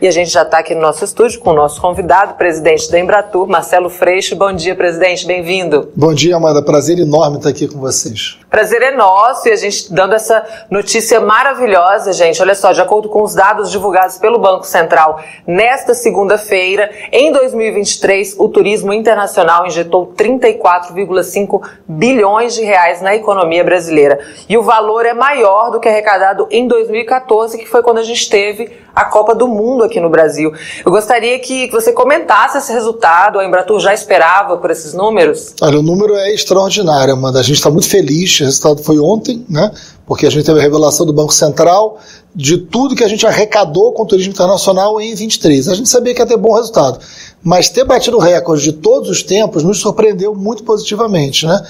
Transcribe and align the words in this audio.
E 0.00 0.06
a 0.06 0.12
gente 0.12 0.30
já 0.30 0.42
está 0.42 0.58
aqui 0.58 0.76
no 0.76 0.80
nosso 0.80 1.04
estúdio 1.04 1.40
com 1.40 1.50
o 1.50 1.54
nosso 1.54 1.80
convidado, 1.80 2.34
presidente 2.34 2.88
da 2.88 3.00
Embratur, 3.00 3.48
Marcelo 3.48 3.90
Freixo. 3.90 4.36
Bom 4.36 4.52
dia, 4.52 4.76
presidente, 4.76 5.26
bem-vindo. 5.26 5.90
Bom 5.96 6.14
dia, 6.14 6.36
Amanda. 6.36 6.62
Prazer 6.62 7.00
enorme 7.00 7.38
estar 7.38 7.48
aqui 7.48 7.66
com 7.66 7.80
vocês. 7.80 8.38
Prazer 8.48 8.80
é 8.80 8.92
nosso 8.92 9.48
e 9.48 9.50
a 9.50 9.56
gente 9.56 9.92
dando 9.92 10.14
essa 10.14 10.46
notícia 10.70 11.20
maravilhosa, 11.20 12.12
gente. 12.12 12.40
Olha 12.40 12.54
só, 12.54 12.70
de 12.70 12.80
acordo 12.80 13.08
com 13.08 13.24
os 13.24 13.34
dados 13.34 13.72
divulgados 13.72 14.18
pelo 14.18 14.38
Banco 14.38 14.64
Central 14.64 15.20
nesta 15.44 15.92
segunda-feira, 15.94 16.88
em 17.10 17.32
2023, 17.32 18.36
o 18.38 18.48
turismo 18.48 18.92
internacional 18.92 19.66
injetou 19.66 20.14
34,5 20.16 21.60
bilhões 21.88 22.54
de 22.54 22.62
reais 22.62 23.02
na 23.02 23.16
economia 23.16 23.64
brasileira. 23.64 24.20
E 24.48 24.56
o 24.56 24.62
valor 24.62 25.04
é 25.04 25.12
maior 25.12 25.72
do 25.72 25.80
que 25.80 25.88
arrecadado 25.88 26.46
em 26.52 26.68
2014, 26.68 27.58
que 27.58 27.66
foi 27.66 27.82
quando 27.82 27.98
a 27.98 28.04
gente 28.04 28.30
teve 28.30 28.86
a 28.98 29.04
Copa 29.04 29.32
do 29.32 29.46
Mundo 29.46 29.84
aqui 29.88 30.00
no 30.00 30.08
Brasil. 30.08 30.52
Eu 30.84 30.92
gostaria 30.92 31.38
que 31.38 31.68
você 31.70 31.92
comentasse 31.92 32.56
esse 32.58 32.72
resultado. 32.72 33.38
A 33.38 33.44
Embratur 33.44 33.80
já 33.80 33.92
esperava 33.92 34.56
por 34.56 34.70
esses 34.70 34.94
números? 34.94 35.54
Olha, 35.60 35.80
o 35.80 35.82
número 35.82 36.14
é 36.14 36.32
extraordinário, 36.32 37.14
Amanda. 37.14 37.40
A 37.40 37.42
gente 37.42 37.56
está 37.56 37.70
muito 37.70 37.88
feliz. 37.88 38.40
O 38.40 38.44
resultado 38.44 38.82
foi 38.84 38.98
ontem, 38.98 39.44
né? 39.48 39.72
Porque 40.08 40.26
a 40.26 40.30
gente 40.30 40.44
teve 40.44 40.58
a 40.58 40.62
revelação 40.62 41.04
do 41.04 41.12
Banco 41.12 41.34
Central 41.34 41.98
de 42.34 42.56
tudo 42.56 42.96
que 42.96 43.04
a 43.04 43.08
gente 43.08 43.26
arrecadou 43.26 43.92
com 43.92 44.04
o 44.04 44.06
turismo 44.06 44.32
internacional 44.32 44.98
em 45.00 45.14
23. 45.14 45.68
A 45.68 45.74
gente 45.74 45.88
sabia 45.88 46.14
que 46.14 46.22
ia 46.22 46.26
ter 46.26 46.36
bom 46.38 46.54
resultado. 46.54 46.98
Mas 47.42 47.68
ter 47.68 47.84
batido 47.84 48.16
o 48.16 48.20
recorde 48.20 48.62
de 48.62 48.72
todos 48.72 49.10
os 49.10 49.22
tempos 49.22 49.62
nos 49.62 49.78
surpreendeu 49.80 50.34
muito 50.34 50.64
positivamente, 50.64 51.46
né? 51.46 51.62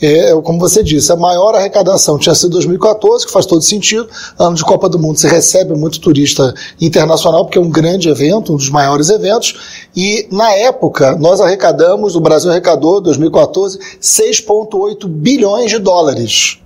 É, 0.00 0.32
como 0.42 0.58
você 0.58 0.82
disse, 0.82 1.12
a 1.12 1.16
maior 1.16 1.54
arrecadação 1.54 2.16
tinha 2.16 2.34
sido 2.34 2.50
2014, 2.52 3.26
que 3.26 3.32
faz 3.32 3.44
todo 3.44 3.60
sentido. 3.60 4.08
Ano 4.38 4.54
de 4.54 4.64
Copa 4.64 4.88
do 4.88 4.98
Mundo 4.98 5.18
se 5.18 5.26
recebe 5.26 5.74
muito 5.74 6.00
turista 6.00 6.54
internacional, 6.80 7.44
porque 7.44 7.58
é 7.58 7.60
um 7.60 7.70
grande 7.70 8.08
evento, 8.08 8.52
um 8.52 8.56
dos 8.56 8.70
maiores 8.70 9.10
eventos. 9.10 9.88
E 9.96 10.28
na 10.30 10.52
época, 10.52 11.16
nós 11.16 11.40
arrecadamos, 11.40 12.14
o 12.14 12.20
Brasil 12.20 12.50
arrecadou, 12.50 13.00
2014, 13.00 13.78
6,8 14.00 15.08
bilhões 15.08 15.70
de 15.70 15.78
dólares. 15.78 16.60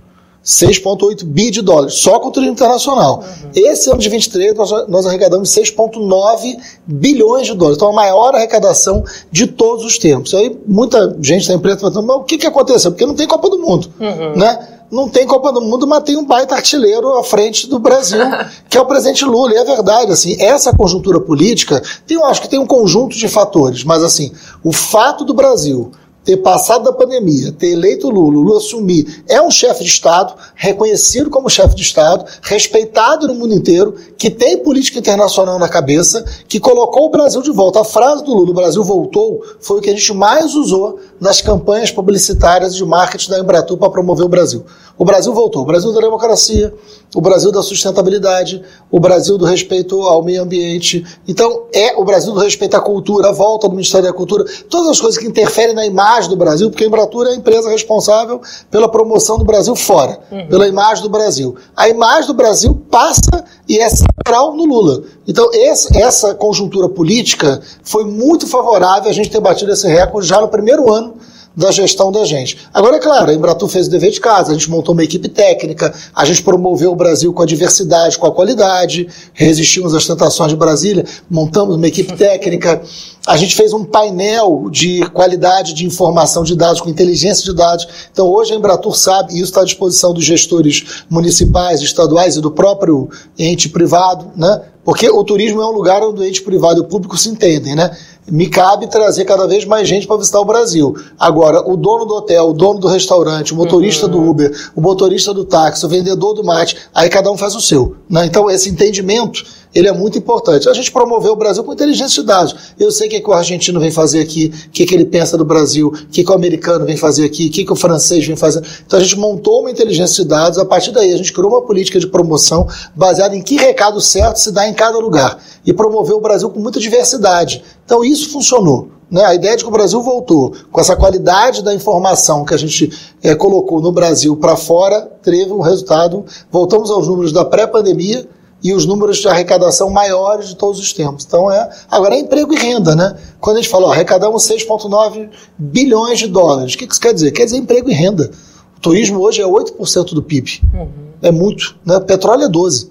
6,8 0.45 1.23
bi 1.23 1.49
de 1.49 1.61
dólares, 1.61 1.95
só 1.95 2.19
com 2.19 2.27
o 2.27 2.31
turismo 2.31 2.53
internacional. 2.53 3.19
Uhum. 3.19 3.49
Esse 3.55 3.89
ano 3.89 3.99
de 3.99 4.07
23, 4.09 4.53
nós, 4.53 4.87
nós 4.87 5.05
arrecadamos 5.07 5.49
6,9 5.49 6.57
bilhões 6.85 7.47
de 7.47 7.55
dólares. 7.55 7.77
Então, 7.77 7.89
a 7.89 7.93
maior 7.93 8.35
arrecadação 8.35 9.03
de 9.31 9.47
todos 9.47 9.83
os 9.83 9.97
tempos. 9.97 10.35
Aí, 10.35 10.55
muita 10.67 11.17
gente 11.19 11.47
da 11.47 11.55
empresa 11.55 11.79
falando, 11.79 12.03
mas 12.03 12.17
o 12.17 12.23
que, 12.23 12.37
que 12.37 12.45
aconteceu? 12.45 12.91
Porque 12.91 13.05
não 13.05 13.15
tem 13.15 13.27
Copa 13.27 13.49
do 13.49 13.57
Mundo, 13.57 13.91
uhum. 13.99 14.35
né? 14.35 14.67
Não 14.91 15.09
tem 15.09 15.25
Copa 15.25 15.51
do 15.51 15.61
Mundo, 15.61 15.87
mas 15.87 16.03
tem 16.03 16.15
um 16.15 16.23
baita 16.23 16.53
artilheiro 16.53 17.17
à 17.17 17.23
frente 17.23 17.67
do 17.67 17.79
Brasil, 17.79 18.19
que 18.69 18.77
é 18.77 18.81
o 18.81 18.85
presidente 18.85 19.25
Lula. 19.25 19.51
E 19.51 19.57
é 19.57 19.63
verdade, 19.63 20.11
assim, 20.11 20.39
essa 20.39 20.71
conjuntura 20.75 21.19
política, 21.19 21.81
tem, 22.05 22.17
eu 22.17 22.25
acho 22.25 22.41
que 22.41 22.47
tem 22.47 22.59
um 22.59 22.67
conjunto 22.67 23.17
de 23.17 23.27
fatores, 23.27 23.83
mas 23.83 24.03
assim, 24.03 24.31
o 24.63 24.71
fato 24.71 25.25
do 25.25 25.33
Brasil 25.33 25.91
ter 26.25 26.37
passado 26.37 26.83
da 26.83 26.91
pandemia, 26.91 27.51
ter 27.51 27.73
eleito 27.73 28.09
Lula, 28.09 28.39
Lula 28.39 28.57
assumir, 28.57 29.23
é 29.29 29.39
um 29.39 29.51
chefe 29.51 29.83
de 29.83 29.89
Estado, 29.91 30.33
reconhecido 30.55 31.29
como 31.29 31.49
chefe 31.49 31.75
de 31.75 31.83
Estado, 31.83 32.25
respeitado 32.41 33.27
no 33.27 33.35
mundo 33.35 33.53
inteiro, 33.53 33.93
que 34.17 34.31
tem 34.31 34.57
política 34.57 34.97
internacional 34.97 35.59
na 35.59 35.69
cabeça, 35.69 36.25
que 36.47 36.59
colocou 36.59 37.05
o 37.05 37.11
Brasil 37.11 37.43
de 37.43 37.51
volta. 37.51 37.81
A 37.81 37.85
frase 37.85 38.23
do 38.23 38.33
Lula, 38.33 38.49
o 38.49 38.55
Brasil 38.55 38.83
voltou, 38.83 39.43
foi 39.61 39.77
o 39.77 39.81
que 39.81 39.89
a 39.91 39.93
gente 39.93 40.13
mais 40.13 40.55
usou 40.55 40.99
nas 41.21 41.41
campanhas 41.41 41.91
publicitárias 41.91 42.75
de 42.75 42.83
marketing 42.83 43.29
da 43.29 43.39
Embratur 43.39 43.77
para 43.77 43.91
promover 43.91 44.25
o 44.25 44.29
Brasil. 44.29 44.65
O 44.97 45.05
Brasil 45.05 45.33
voltou, 45.33 45.61
o 45.61 45.65
Brasil 45.65 45.93
da 45.93 45.99
democracia, 45.99 46.73
o 47.13 47.21
Brasil 47.21 47.51
da 47.51 47.61
sustentabilidade, 47.61 48.63
o 48.89 48.99
Brasil 48.99 49.37
do 49.37 49.45
respeito 49.45 50.01
ao 50.01 50.23
meio 50.23 50.41
ambiente. 50.41 51.05
Então, 51.27 51.63
é 51.73 51.95
o 51.97 52.05
Brasil 52.05 52.33
do 52.33 52.39
respeito 52.39 52.75
à 52.75 52.79
cultura, 52.79 53.29
a 53.29 53.31
volta 53.33 53.67
do 53.67 53.75
Ministério 53.75 54.07
da 54.07 54.13
Cultura, 54.13 54.45
todas 54.69 54.89
as 54.89 55.01
coisas 55.01 55.19
que 55.19 55.27
interferem 55.27 55.75
na 55.75 55.85
imagem 55.85 56.14
do 56.29 56.35
Brasil, 56.35 56.69
porque 56.69 56.83
a 56.83 56.87
Embratur 56.87 57.27
é 57.27 57.31
a 57.31 57.35
empresa 57.35 57.69
responsável 57.69 58.41
pela 58.71 58.89
promoção 58.89 59.37
do 59.37 59.43
Brasil 59.43 59.75
fora, 59.75 60.19
uhum. 60.31 60.47
pela 60.47 60.67
imagem 60.67 61.03
do 61.03 61.09
Brasil. 61.09 61.55
A 61.75 61.89
imagem 61.89 62.27
do 62.27 62.33
Brasil 62.33 62.73
passa 62.89 63.43
e 63.67 63.77
é 63.79 63.89
central 63.89 64.55
no 64.55 64.65
Lula. 64.65 65.03
Então, 65.27 65.49
esse, 65.53 65.97
essa 65.97 66.33
conjuntura 66.33 66.87
política 66.87 67.61
foi 67.83 68.05
muito 68.05 68.47
favorável 68.47 69.09
a 69.09 69.13
gente 69.13 69.29
ter 69.29 69.39
batido 69.39 69.71
esse 69.71 69.87
recorde 69.87 70.27
já 70.27 70.39
no 70.39 70.47
primeiro 70.47 70.91
ano 70.91 71.15
da 71.55 71.71
gestão 71.71 72.11
da 72.11 72.25
gente. 72.25 72.57
Agora, 72.73 72.97
é 72.97 72.99
claro, 72.99 73.31
a 73.31 73.33
Embratur 73.33 73.69
fez 73.69 73.87
o 73.87 73.89
dever 73.89 74.11
de 74.11 74.19
casa, 74.19 74.51
a 74.51 74.53
gente 74.53 74.69
montou 74.69 74.93
uma 74.93 75.03
equipe 75.03 75.29
técnica, 75.29 75.93
a 76.13 76.25
gente 76.25 76.43
promoveu 76.43 76.91
o 76.91 76.95
Brasil 76.95 77.31
com 77.33 77.41
a 77.41 77.45
diversidade, 77.45 78.17
com 78.17 78.27
a 78.27 78.31
qualidade, 78.31 79.07
resistimos 79.33 79.93
às 79.93 80.05
tentações 80.05 80.51
de 80.51 80.57
Brasília, 80.57 81.05
montamos 81.29 81.75
uma 81.75 81.87
equipe 81.87 82.13
técnica, 82.15 82.81
a 83.25 83.37
gente 83.37 83.55
fez 83.55 83.73
um 83.73 83.83
painel 83.83 84.69
de 84.69 85.01
qualidade 85.09 85.73
de 85.73 85.85
informação 85.85 86.43
de 86.43 86.55
dados, 86.55 86.79
com 86.79 86.89
inteligência 86.89 87.43
de 87.43 87.55
dados. 87.55 87.87
Então, 88.11 88.27
hoje 88.27 88.53
a 88.53 88.55
Embratur 88.55 88.95
sabe, 88.95 89.33
e 89.33 89.37
isso 89.37 89.45
está 89.45 89.61
à 89.61 89.65
disposição 89.65 90.13
dos 90.13 90.23
gestores 90.23 91.03
municipais, 91.09 91.81
estaduais 91.81 92.35
e 92.35 92.41
do 92.41 92.51
próprio 92.51 93.09
ente 93.37 93.67
privado, 93.69 94.31
né? 94.35 94.61
Porque 94.83 95.09
o 95.09 95.23
turismo 95.23 95.59
é 95.59 95.65
um 95.65 95.71
lugar 95.71 96.03
onde 96.03 96.21
o 96.21 96.23
ente 96.23 96.43
privado 96.43 96.79
e 96.79 96.83
o 96.83 96.87
público 96.87 97.17
se 97.17 97.27
entendem, 97.27 97.73
né? 97.73 97.89
Me 98.27 98.47
cabe 98.47 98.87
trazer 98.87 99.25
cada 99.25 99.47
vez 99.47 99.65
mais 99.65 99.87
gente 99.87 100.07
para 100.07 100.17
visitar 100.17 100.39
o 100.39 100.45
Brasil. 100.45 100.95
Agora, 101.19 101.61
o 101.69 101.77
dono 101.77 102.05
do 102.05 102.15
hotel, 102.15 102.49
o 102.49 102.53
dono 102.53 102.79
do 102.79 102.87
restaurante, 102.87 103.53
o 103.53 103.55
motorista 103.55 104.05
uhum. 104.05 104.11
do 104.11 104.29
Uber, 104.29 104.71
o 104.75 104.81
motorista 104.81 105.33
do 105.33 105.45
táxi, 105.45 105.85
o 105.85 105.89
vendedor 105.89 106.33
do 106.33 106.43
mate, 106.43 106.77
aí 106.93 107.09
cada 107.09 107.31
um 107.31 107.37
faz 107.37 107.55
o 107.55 107.61
seu. 107.61 107.95
Né? 108.09 108.25
Então, 108.25 108.49
esse 108.49 108.69
entendimento 108.69 109.43
ele 109.75 109.89
é 109.89 109.91
muito 109.91 110.17
importante. 110.17 110.69
A 110.69 110.73
gente 110.73 110.89
promoveu 110.89 111.33
o 111.33 111.35
Brasil 111.35 111.61
com 111.61 111.73
inteligência 111.73 112.21
de 112.21 112.27
dados. 112.27 112.55
Eu 112.79 112.89
sei 112.91 113.07
o 113.07 113.09
que, 113.09 113.17
é 113.17 113.19
que 113.19 113.29
o 113.29 113.33
argentino 113.33 113.77
vem 113.77 113.91
fazer 113.91 114.21
aqui, 114.21 114.53
o 114.67 114.69
que, 114.69 114.83
é 114.83 114.85
que 114.85 114.95
ele 114.95 115.03
pensa 115.03 115.37
do 115.37 115.43
Brasil, 115.43 115.87
o 115.87 116.07
que, 116.07 116.21
é 116.21 116.23
que 116.23 116.31
o 116.31 116.33
americano 116.33 116.85
vem 116.85 116.95
fazer 116.95 117.25
aqui, 117.25 117.47
o 117.47 117.51
que, 117.51 117.65
que 117.65 117.73
o 117.73 117.75
francês 117.75 118.25
vem 118.25 118.37
fazer. 118.37 118.63
Então 118.87 118.97
a 118.97 119.03
gente 119.03 119.19
montou 119.19 119.59
uma 119.59 119.69
inteligência 119.69 120.23
de 120.23 120.29
dados, 120.29 120.57
a 120.57 120.63
partir 120.63 120.91
daí 120.91 121.13
a 121.13 121.17
gente 121.17 121.33
criou 121.33 121.51
uma 121.51 121.61
política 121.61 121.99
de 121.99 122.07
promoção 122.07 122.65
baseada 122.95 123.35
em 123.35 123.41
que 123.41 123.57
recado 123.57 123.99
certo 123.99 124.37
se 124.37 124.49
dá 124.49 124.65
em 124.65 124.73
cada 124.73 124.97
lugar. 124.97 125.37
E 125.65 125.73
promoveu 125.73 126.17
o 126.17 126.21
Brasil 126.21 126.49
com 126.49 126.59
muita 126.61 126.79
diversidade. 126.79 127.61
Então 127.85 128.03
isso 128.03 128.31
funcionou. 128.31 128.89
Né? 129.09 129.23
A 129.23 129.35
ideia 129.35 129.55
de 129.55 129.63
que 129.63 129.69
o 129.69 129.71
Brasil 129.71 130.01
voltou 130.01 130.53
com 130.71 130.81
essa 130.81 130.95
qualidade 130.95 131.63
da 131.63 131.73
informação 131.73 132.43
que 132.43 132.53
a 132.53 132.57
gente 132.57 132.91
é, 133.23 133.35
colocou 133.35 133.79
no 133.79 133.91
Brasil 133.91 134.35
para 134.35 134.55
fora, 134.55 135.01
teve 135.21 135.51
um 135.51 135.61
resultado. 135.61 136.25
Voltamos 136.51 136.89
aos 136.89 137.07
números 137.07 137.31
da 137.31 137.45
pré-pandemia, 137.45 138.27
e 138.65 138.73
os 138.73 138.83
números 138.83 139.17
de 139.17 139.27
arrecadação 139.27 139.91
maiores 139.91 140.49
de 140.49 140.55
todos 140.55 140.79
os 140.79 140.91
tempos. 140.91 141.23
Então 141.23 141.51
é. 141.51 141.69
Agora 141.87 142.15
é 142.15 142.19
emprego 142.19 142.51
e 142.51 142.57
renda, 142.57 142.95
né? 142.95 143.15
Quando 143.39 143.57
a 143.57 143.61
gente 143.61 143.69
fala, 143.69 143.85
ó, 143.85 143.91
arrecadamos 143.91 144.43
6,9 144.43 145.29
bilhões 145.55 146.17
de 146.17 146.27
dólares, 146.27 146.73
o 146.73 146.77
que 146.79 146.85
isso 146.85 146.99
quer 146.99 147.13
dizer? 147.13 147.31
Quer 147.31 147.45
dizer 147.45 147.57
emprego 147.57 147.91
e 147.91 147.93
renda. 147.93 148.31
O 148.75 148.79
turismo 148.79 149.19
hoje 149.19 149.39
é 149.39 149.45
8% 149.45 150.15
do 150.15 150.23
PIB. 150.23 150.61
Uhum. 150.73 150.89
É 151.21 151.31
muito. 151.31 151.75
Né? 151.85 151.99
Petróleo 151.99 152.45
é 152.45 152.49
12%. 152.49 152.89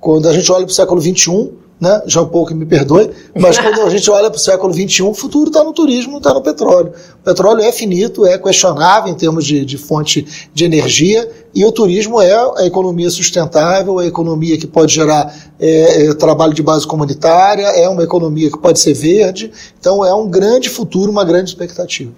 Quando 0.00 0.26
a 0.28 0.32
gente 0.32 0.50
olha 0.50 0.64
para 0.64 0.72
o 0.72 0.74
século 0.74 1.00
XXI, 1.00 1.52
né? 1.82 2.00
Já 2.06 2.22
um 2.22 2.28
pouco 2.28 2.54
me 2.54 2.64
perdoe, 2.64 3.10
mas 3.36 3.58
quando 3.58 3.80
a 3.80 3.90
gente 3.90 4.08
olha 4.08 4.30
para 4.30 4.36
o 4.36 4.40
século 4.40 4.72
XXI, 4.72 5.02
o 5.02 5.12
futuro 5.12 5.48
está 5.48 5.64
no 5.64 5.72
turismo, 5.72 6.18
está 6.18 6.32
no 6.32 6.40
petróleo. 6.40 6.92
O 7.20 7.24
petróleo 7.24 7.60
é 7.60 7.72
finito, 7.72 8.24
é 8.24 8.38
questionável 8.38 9.12
em 9.12 9.16
termos 9.16 9.44
de, 9.44 9.64
de 9.64 9.76
fonte 9.76 10.48
de 10.54 10.64
energia, 10.64 11.28
e 11.54 11.64
o 11.64 11.72
turismo 11.72 12.20
é 12.20 12.32
a 12.32 12.66
economia 12.66 13.10
sustentável, 13.10 13.98
a 13.98 14.06
economia 14.06 14.56
que 14.56 14.66
pode 14.66 14.94
gerar 14.94 15.34
é, 15.60 16.06
é, 16.06 16.14
trabalho 16.14 16.54
de 16.54 16.62
base 16.62 16.86
comunitária, 16.86 17.66
é 17.66 17.88
uma 17.88 18.02
economia 18.02 18.50
que 18.50 18.58
pode 18.58 18.80
ser 18.80 18.94
verde, 18.94 19.52
então 19.78 20.04
é 20.04 20.14
um 20.14 20.28
grande 20.28 20.70
futuro, 20.70 21.10
uma 21.10 21.24
grande 21.24 21.50
expectativa. 21.50 22.10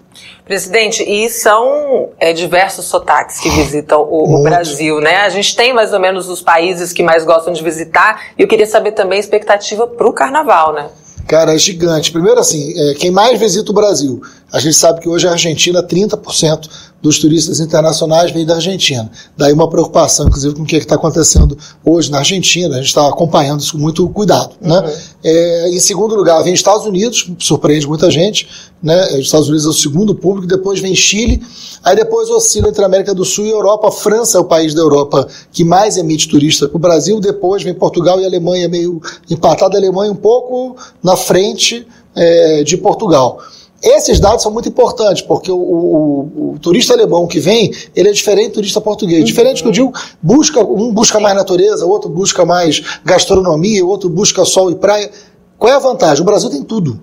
Presidente, 0.44 1.02
e 1.02 1.28
são 1.28 2.10
é, 2.20 2.32
diversos 2.32 2.84
sotaques 2.84 3.40
que 3.40 3.50
visitam 3.50 4.02
o, 4.02 4.40
o, 4.40 4.42
Brasil, 4.42 5.00
né? 5.00 5.16
A 5.18 5.28
gente 5.28 5.56
tem 5.56 5.72
mais 5.72 5.92
ou 5.92 5.98
menos 5.98 6.28
os 6.28 6.40
países 6.40 6.92
que 6.92 7.02
mais 7.02 7.24
gostam 7.24 7.52
de 7.52 7.62
visitar, 7.62 8.26
e 8.38 8.42
eu 8.42 8.48
queria 8.48 8.66
saber 8.66 8.92
também 8.92 9.16
a 9.16 9.20
expectativa 9.20 9.86
para 9.86 10.06
o 10.06 10.12
carnaval, 10.12 10.72
né? 10.72 10.88
Cara, 11.26 11.54
é 11.54 11.58
gigante. 11.58 12.12
Primeiro, 12.12 12.38
assim, 12.38 12.74
é, 12.76 12.94
quem 12.94 13.10
mais 13.10 13.38
visita 13.40 13.70
o 13.70 13.74
Brasil? 13.74 14.20
A 14.54 14.60
gente 14.60 14.76
sabe 14.76 15.00
que 15.00 15.08
hoje 15.08 15.26
a 15.26 15.32
Argentina, 15.32 15.82
30% 15.82 16.68
dos 17.02 17.18
turistas 17.18 17.58
internacionais 17.58 18.30
vem 18.30 18.46
da 18.46 18.54
Argentina. 18.54 19.10
Daí 19.36 19.52
uma 19.52 19.68
preocupação, 19.68 20.28
inclusive, 20.28 20.54
com 20.54 20.62
o 20.62 20.64
que 20.64 20.76
é 20.76 20.78
está 20.78 20.94
acontecendo 20.94 21.58
hoje 21.84 22.08
na 22.08 22.18
Argentina. 22.18 22.76
A 22.76 22.78
gente 22.78 22.86
está 22.86 23.08
acompanhando 23.08 23.58
isso 23.58 23.72
com 23.72 23.78
muito 23.78 24.08
cuidado. 24.10 24.54
Né? 24.60 24.76
Uhum. 24.76 24.82
Né? 24.82 24.92
É, 25.24 25.70
em 25.70 25.80
segundo 25.80 26.14
lugar, 26.14 26.40
vem 26.44 26.54
Estados 26.54 26.86
Unidos, 26.86 27.32
surpreende 27.40 27.84
muita 27.88 28.08
gente. 28.12 28.46
Né? 28.80 29.18
Os 29.18 29.26
Estados 29.26 29.48
Unidos 29.48 29.66
é 29.66 29.70
o 29.70 29.72
segundo 29.72 30.14
público, 30.14 30.46
depois 30.46 30.78
vem 30.78 30.94
Chile, 30.94 31.42
aí 31.82 31.96
depois 31.96 32.30
oscila 32.30 32.68
entre 32.68 32.84
América 32.84 33.12
do 33.12 33.24
Sul 33.24 33.46
e 33.46 33.50
Europa. 33.50 33.88
A 33.88 33.90
França 33.90 34.38
é 34.38 34.40
o 34.40 34.44
país 34.44 34.72
da 34.72 34.82
Europa 34.82 35.26
que 35.50 35.64
mais 35.64 35.96
emite 35.96 36.28
turista 36.28 36.68
para 36.68 36.76
o 36.76 36.78
Brasil, 36.78 37.18
depois 37.18 37.64
vem 37.64 37.74
Portugal 37.74 38.20
e 38.20 38.24
Alemanha, 38.24 38.68
meio 38.68 39.02
empatado. 39.28 39.74
A 39.74 39.80
Alemanha 39.80 40.12
um 40.12 40.16
pouco 40.16 40.76
na 41.02 41.16
frente 41.16 41.84
é, 42.14 42.62
de 42.62 42.76
Portugal. 42.76 43.40
Esses 43.84 44.18
dados 44.18 44.42
são 44.42 44.50
muito 44.50 44.66
importantes, 44.66 45.22
porque 45.22 45.52
o, 45.52 45.58
o, 45.58 46.52
o, 46.54 46.58
turista 46.58 46.94
alemão 46.94 47.26
que 47.26 47.38
vem, 47.38 47.70
ele 47.94 48.08
é 48.08 48.12
diferente 48.12 48.48
do 48.48 48.54
turista 48.54 48.80
português. 48.80 49.18
Uhum. 49.18 49.26
Diferente 49.26 49.62
que 49.62 49.68
eu 49.68 49.72
digo, 49.72 49.92
busca, 50.22 50.64
um 50.64 50.90
busca 50.90 51.20
mais 51.20 51.36
natureza, 51.36 51.84
outro 51.84 52.08
busca 52.08 52.46
mais 52.46 52.82
gastronomia, 53.04 53.84
outro 53.84 54.08
busca 54.08 54.42
sol 54.46 54.70
e 54.70 54.74
praia. 54.74 55.10
Qual 55.58 55.70
é 55.70 55.76
a 55.76 55.78
vantagem? 55.78 56.22
O 56.22 56.24
Brasil 56.24 56.48
tem 56.48 56.62
tudo. 56.62 56.98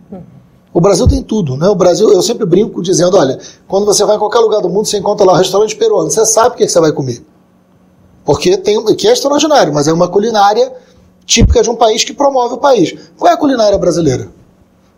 O 0.73 0.81
Brasil 0.81 1.07
tem 1.07 1.21
tudo, 1.21 1.55
né? 1.55 1.67
O 1.67 1.75
Brasil, 1.75 2.11
eu 2.11 2.21
sempre 2.23 2.47
brinco 2.47 2.81
dizendo, 2.81 3.15
olha, 3.15 3.37
quando 3.67 3.85
você 3.85 4.03
vai 4.03 4.15
em 4.15 4.19
qualquer 4.19 4.39
lugar 4.39 4.59
do 4.59 4.69
mundo, 4.69 4.87
você 4.87 4.97
encontra 4.97 5.23
lá 5.23 5.33
um 5.33 5.37
restaurante 5.37 5.75
peruano, 5.75 6.09
você 6.09 6.25
sabe 6.25 6.55
o 6.55 6.57
que, 6.57 6.63
é 6.63 6.65
que 6.65 6.71
você 6.71 6.79
vai 6.79 6.91
comer. 6.91 7.23
Porque 8.25 8.57
tem, 8.57 8.83
que 8.95 9.07
é 9.07 9.11
extraordinário, 9.11 9.71
mas 9.71 9.87
é 9.87 9.93
uma 9.93 10.07
culinária 10.07 10.73
típica 11.25 11.61
de 11.61 11.69
um 11.69 11.75
país 11.75 12.03
que 12.03 12.13
promove 12.13 12.55
o 12.55 12.57
país. 12.57 12.95
Qual 13.17 13.29
é 13.29 13.35
a 13.35 13.37
culinária 13.37 13.77
brasileira? 13.77 14.40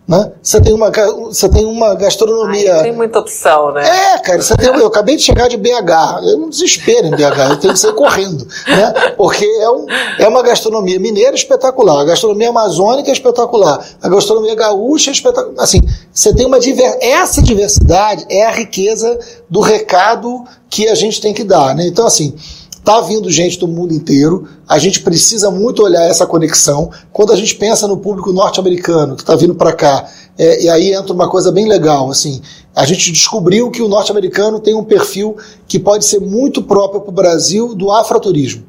Né? 0.06 0.32
Você 0.42 0.60
tem 0.60 0.74
uma 0.74 0.92
você 0.92 1.48
tem 1.48 1.66
uma 1.66 1.96
gastronomia. 1.96 2.76
Ai, 2.76 2.84
tem 2.84 2.92
muita 2.92 3.20
opção, 3.20 3.72
né? 3.72 3.88
É, 3.88 4.20
cara, 4.20 4.42
você 4.42 4.56
tem, 4.58 4.68
eu 4.68 4.88
acabei 4.88 5.16
de 5.16 5.24
chegar 5.24 5.48
de 5.48 5.56
BH. 5.56 6.28
Eu 6.30 6.40
não 6.40 6.50
desespero 6.50 7.08
em 7.08 7.12
BH, 7.12 7.52
eu 7.52 7.58
tenho 7.58 7.74
que 7.74 7.80
sair 7.80 7.94
correndo, 7.94 8.46
né? 8.68 9.14
Porque 9.16 9.46
é, 9.46 9.70
um, 9.70 9.86
é 10.20 10.28
uma 10.28 10.44
gastronomia 10.44 11.00
mineira 11.00 11.34
espetacular, 11.34 12.02
a 12.02 12.04
gastronomia 12.04 12.50
amazônica 12.50 13.10
é 13.10 13.14
espetacular, 13.14 13.80
a 14.02 14.10
gastronomia 14.10 14.56
gaúcha 14.56 15.10
é 15.10 15.14
espetacular. 15.14 15.64
Assim, 15.64 15.80
você 16.12 16.34
tem 16.34 16.46
uma 16.46 16.60
diver... 16.60 16.98
essa 17.00 17.42
diversidade 17.42 18.26
é 18.30 18.46
a 18.46 18.52
riqueza 18.52 19.18
do 19.50 19.62
recado 19.62 20.44
que 20.70 20.90
a 20.90 20.96
gente 20.96 21.22
tem 21.22 21.34
que 21.34 21.46
dar, 21.46 21.74
né? 21.74 21.88
Então 21.88 22.06
assim, 22.06 22.36
Está 22.84 23.00
vindo 23.00 23.32
gente 23.32 23.58
do 23.58 23.66
mundo 23.66 23.94
inteiro, 23.94 24.46
a 24.68 24.78
gente 24.78 25.00
precisa 25.00 25.50
muito 25.50 25.82
olhar 25.82 26.04
essa 26.04 26.28
conexão. 26.28 26.92
Quando 27.14 27.32
a 27.32 27.36
gente 27.38 27.56
pensa 27.56 27.88
no 27.88 27.96
público 27.96 28.34
norte-americano 28.34 29.16
que 29.16 29.22
está 29.22 29.38
vindo 29.38 29.56
para 29.56 29.72
cá, 29.72 30.06
é, 30.38 30.64
e 30.64 30.70
aí 30.70 30.94
entra 30.94 31.14
uma 31.14 31.30
coisa 31.30 31.50
bem 31.50 31.66
legal, 31.66 32.12
assim, 32.12 32.42
a 32.76 32.86
gente 32.86 33.10
descobriu 33.10 33.72
que 33.72 33.82
o 33.82 33.88
norte-americano 33.88 34.60
tem 34.60 34.76
um 34.76 34.84
perfil 34.84 35.38
que 35.66 35.80
pode 35.80 36.04
ser 36.04 36.20
muito 36.20 36.62
próprio 36.62 37.00
para 37.00 37.10
o 37.10 37.14
Brasil 37.14 37.74
do 37.74 37.90
afroturismo, 37.90 38.66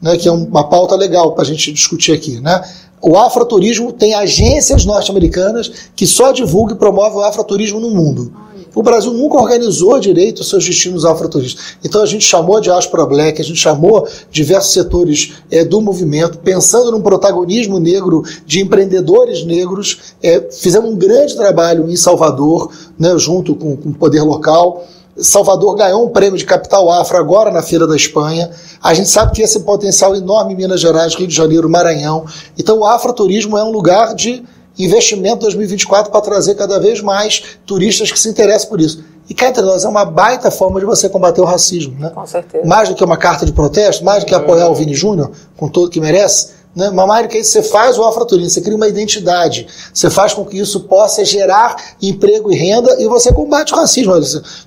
né, 0.00 0.16
que 0.16 0.26
é 0.26 0.32
uma 0.32 0.64
pauta 0.64 0.96
legal 0.96 1.32
para 1.32 1.42
a 1.42 1.46
gente 1.46 1.70
discutir 1.74 2.12
aqui. 2.12 2.40
Né? 2.40 2.58
O 3.02 3.18
afroturismo 3.18 3.92
tem 3.92 4.14
agências 4.14 4.86
norte-americanas 4.86 5.70
que 5.94 6.06
só 6.06 6.32
divulgam 6.32 6.74
e 6.74 6.78
promovem 6.78 7.18
o 7.18 7.22
afroturismo 7.22 7.78
no 7.78 7.90
mundo. 7.90 8.32
O 8.74 8.82
Brasil 8.82 9.12
nunca 9.12 9.36
organizou 9.38 9.98
direito 10.00 10.40
os 10.40 10.48
seus 10.48 10.64
destinos 10.64 11.04
afroturistas. 11.04 11.76
Então 11.84 12.02
a 12.02 12.06
gente 12.06 12.24
chamou 12.24 12.60
de 12.60 12.70
Aspra 12.70 13.04
Black, 13.04 13.40
a 13.40 13.44
gente 13.44 13.58
chamou 13.58 14.08
diversos 14.30 14.72
setores 14.72 15.34
é, 15.50 15.64
do 15.64 15.80
movimento, 15.80 16.38
pensando 16.38 16.90
num 16.90 17.00
protagonismo 17.00 17.78
negro 17.78 18.22
de 18.46 18.60
empreendedores 18.60 19.44
negros. 19.44 20.14
É, 20.22 20.40
fizemos 20.50 20.90
um 20.90 20.96
grande 20.96 21.36
trabalho 21.36 21.88
em 21.90 21.96
Salvador, 21.96 22.70
né, 22.98 23.16
junto 23.18 23.54
com, 23.54 23.76
com 23.76 23.90
o 23.90 23.94
poder 23.94 24.22
local. 24.22 24.86
Salvador 25.16 25.76
ganhou 25.76 26.06
um 26.06 26.08
prêmio 26.08 26.38
de 26.38 26.46
capital 26.46 26.90
afro 26.90 27.18
agora 27.18 27.50
na 27.50 27.60
Feira 27.60 27.86
da 27.86 27.94
Espanha. 27.94 28.50
A 28.82 28.94
gente 28.94 29.10
sabe 29.10 29.32
que 29.32 29.42
esse 29.42 29.60
potencial 29.60 30.16
enorme 30.16 30.54
em 30.54 30.56
Minas 30.56 30.80
Gerais, 30.80 31.14
Rio 31.14 31.26
de 31.26 31.34
Janeiro, 31.34 31.68
Maranhão. 31.68 32.24
Então 32.58 32.78
o 32.78 32.84
afroturismo 32.84 33.58
é 33.58 33.62
um 33.62 33.70
lugar 33.70 34.14
de 34.14 34.42
investimento 34.78 35.40
2024 35.40 36.10
para 36.10 36.20
trazer 36.20 36.54
cada 36.54 36.78
vez 36.78 37.00
mais 37.00 37.42
turistas 37.66 38.10
que 38.10 38.18
se 38.18 38.28
interessam 38.28 38.68
por 38.68 38.80
isso. 38.80 39.04
E 39.28 39.34
cá 39.34 39.48
entre 39.48 39.62
nós 39.62 39.84
é 39.84 39.88
uma 39.88 40.04
baita 40.04 40.50
forma 40.50 40.80
de 40.80 40.86
você 40.86 41.08
combater 41.08 41.40
o 41.40 41.44
racismo, 41.44 41.98
né? 41.98 42.10
Com 42.10 42.26
certeza. 42.26 42.66
Mais 42.66 42.88
do 42.88 42.94
que 42.94 43.04
uma 43.04 43.16
carta 43.16 43.46
de 43.46 43.52
protesto, 43.52 44.04
mais 44.04 44.24
do 44.24 44.26
que 44.26 44.34
apoiar 44.34 44.68
o 44.68 44.74
Vini 44.74 44.94
Júnior, 44.94 45.30
com 45.56 45.68
todo 45.68 45.88
que 45.88 46.00
merece, 46.00 46.48
né? 46.74 46.90
Mas 46.90 47.06
mais 47.06 47.26
do 47.26 47.28
que 47.30 47.38
isso, 47.38 47.52
você 47.52 47.62
faz 47.62 47.98
o 47.98 48.04
afroturismo, 48.04 48.50
você 48.50 48.60
cria 48.60 48.76
uma 48.76 48.88
identidade, 48.88 49.66
você 49.94 50.10
faz 50.10 50.34
com 50.34 50.44
que 50.44 50.58
isso 50.58 50.80
possa 50.80 51.24
gerar 51.24 51.76
emprego 52.02 52.52
e 52.52 52.56
renda 52.56 52.96
e 52.98 53.06
você 53.06 53.32
combate 53.32 53.72
o 53.72 53.76
racismo. 53.76 54.12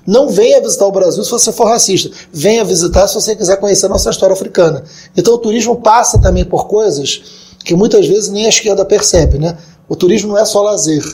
Não 0.06 0.28
venha 0.30 0.60
visitar 0.60 0.86
o 0.86 0.92
Brasil 0.92 1.22
se 1.22 1.30
você 1.30 1.52
for 1.52 1.66
racista, 1.68 2.10
venha 2.32 2.64
visitar 2.64 3.06
se 3.06 3.14
você 3.14 3.36
quiser 3.36 3.56
conhecer 3.58 3.86
a 3.86 3.90
nossa 3.90 4.08
história 4.08 4.32
africana. 4.32 4.84
Então 5.16 5.34
o 5.34 5.38
turismo 5.38 5.76
passa 5.76 6.18
também 6.18 6.44
por 6.44 6.66
coisas 6.66 7.22
que 7.64 7.74
muitas 7.74 8.06
vezes 8.06 8.30
nem 8.30 8.46
a 8.46 8.48
esquerda 8.48 8.84
percebe, 8.84 9.38
né? 9.38 9.56
O 9.88 9.96
turismo 9.96 10.28
não 10.28 10.38
é 10.38 10.44
só 10.44 10.62
lazer. 10.62 11.04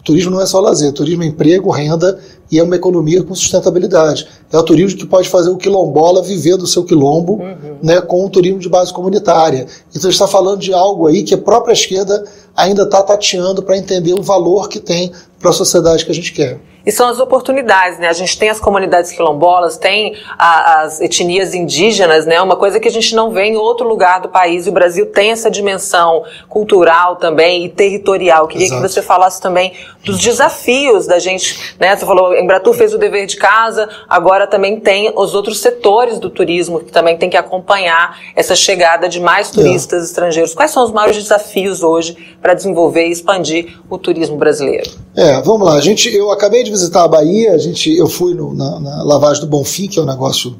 O 0.00 0.02
turismo 0.02 0.30
não 0.30 0.40
é 0.40 0.46
só 0.46 0.60
lazer. 0.60 0.90
O 0.90 0.92
turismo 0.92 1.22
é 1.22 1.26
emprego, 1.26 1.70
renda 1.70 2.18
e 2.50 2.58
é 2.58 2.62
uma 2.62 2.74
economia 2.74 3.22
com 3.22 3.34
sustentabilidade. 3.34 4.26
É 4.50 4.58
o 4.58 4.62
turismo 4.62 4.98
que 4.98 5.06
pode 5.06 5.28
fazer 5.28 5.50
o 5.50 5.56
quilombola 5.56 6.22
viver 6.22 6.56
do 6.56 6.66
seu 6.66 6.84
quilombo 6.84 7.34
uhum. 7.34 7.78
né, 7.82 8.00
com 8.00 8.24
o 8.24 8.30
turismo 8.30 8.58
de 8.58 8.68
base 8.68 8.92
comunitária. 8.92 9.66
Então 9.90 10.08
a 10.08 10.10
gente 10.10 10.12
está 10.12 10.26
falando 10.26 10.60
de 10.60 10.72
algo 10.72 11.06
aí 11.06 11.22
que 11.22 11.34
a 11.34 11.38
própria 11.38 11.72
esquerda 11.72 12.24
ainda 12.56 12.84
está 12.84 13.02
tateando 13.02 13.62
para 13.62 13.76
entender 13.76 14.14
o 14.14 14.22
valor 14.22 14.68
que 14.68 14.80
tem 14.80 15.12
para 15.38 15.50
a 15.50 15.52
sociedade 15.52 16.04
que 16.04 16.10
a 16.10 16.14
gente 16.14 16.32
quer. 16.32 16.60
E 16.84 16.90
são 16.92 17.08
as 17.08 17.18
oportunidades, 17.18 17.98
né? 17.98 18.08
A 18.08 18.12
gente 18.12 18.38
tem 18.38 18.48
as 18.48 18.58
comunidades 18.58 19.12
quilombolas, 19.12 19.76
tem 19.76 20.16
a, 20.38 20.82
as 20.82 21.00
etnias 21.00 21.54
indígenas, 21.54 22.26
né? 22.26 22.40
Uma 22.40 22.56
coisa 22.56 22.80
que 22.80 22.88
a 22.88 22.90
gente 22.90 23.14
não 23.14 23.30
vê 23.30 23.44
em 23.44 23.56
outro 23.56 23.86
lugar 23.86 24.20
do 24.20 24.28
país. 24.28 24.66
E 24.66 24.70
o 24.70 24.72
Brasil 24.72 25.06
tem 25.06 25.30
essa 25.30 25.50
dimensão 25.50 26.24
cultural 26.48 27.16
também 27.16 27.64
e 27.64 27.68
territorial. 27.68 28.48
Queria 28.48 28.66
Exato. 28.66 28.82
que 28.82 28.88
você 28.88 29.02
falasse 29.02 29.40
também 29.40 29.72
dos 30.04 30.18
desafios 30.18 31.06
da 31.06 31.18
gente, 31.18 31.76
né? 31.78 31.94
Você 31.94 32.06
falou, 32.06 32.34
Embratur 32.34 32.74
fez 32.74 32.94
o 32.94 32.98
dever 32.98 33.26
de 33.26 33.36
casa, 33.36 33.88
agora 34.08 34.46
também 34.46 34.80
tem 34.80 35.12
os 35.14 35.34
outros 35.34 35.60
setores 35.60 36.18
do 36.18 36.30
turismo 36.30 36.80
que 36.80 36.90
também 36.90 37.16
tem 37.16 37.28
que 37.28 37.36
acompanhar 37.36 38.18
essa 38.34 38.56
chegada 38.56 39.08
de 39.08 39.20
mais 39.20 39.50
turistas 39.50 40.02
é. 40.02 40.04
estrangeiros. 40.06 40.54
Quais 40.54 40.70
são 40.70 40.84
os 40.84 40.92
maiores 40.92 41.16
desafios 41.16 41.82
hoje 41.82 42.16
para 42.40 42.54
desenvolver 42.54 43.06
e 43.06 43.10
expandir 43.10 43.78
o 43.88 43.98
turismo 43.98 44.36
brasileiro? 44.36 44.90
É, 45.16 45.40
vamos 45.42 45.66
lá. 45.66 45.74
A 45.74 45.80
gente, 45.80 46.14
eu 46.14 46.30
acabei 46.30 46.62
de 46.62 46.69
de 46.70 46.76
visitar 46.76 47.04
a 47.04 47.08
Bahia, 47.08 47.52
a 47.52 47.58
gente, 47.58 47.90
eu 47.90 48.06
fui 48.06 48.34
no, 48.34 48.54
na, 48.54 48.78
na 48.78 49.02
lavagem 49.02 49.42
do 49.42 49.48
Bonfim, 49.48 49.88
que 49.88 49.98
é 49.98 50.02
um 50.02 50.06
negócio 50.06 50.56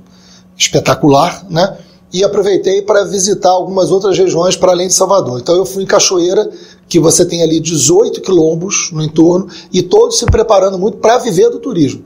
espetacular, 0.57 1.47
né? 1.49 1.79
E 2.12 2.25
aproveitei 2.25 2.83
para 2.83 3.05
visitar 3.05 3.51
algumas 3.51 3.93
outras 3.93 4.19
regiões 4.19 4.57
para 4.57 4.73
além 4.73 4.89
de 4.89 4.95
Salvador. 4.95 5.39
Então 5.39 5.55
eu 5.55 5.65
fui 5.65 5.85
em 5.85 5.87
Cachoeira, 5.87 6.51
que 6.89 6.99
você 6.99 7.25
tem 7.25 7.43
ali 7.43 7.61
18 7.61 8.21
quilombos 8.21 8.91
no 8.93 9.03
entorno, 9.03 9.47
e 9.73 9.81
todos 9.81 10.19
se 10.19 10.27
preparando 10.27 10.77
muito 10.77 10.99
para 10.99 11.19
viver 11.19 11.51
do 11.51 11.61
turismo. 11.61 12.05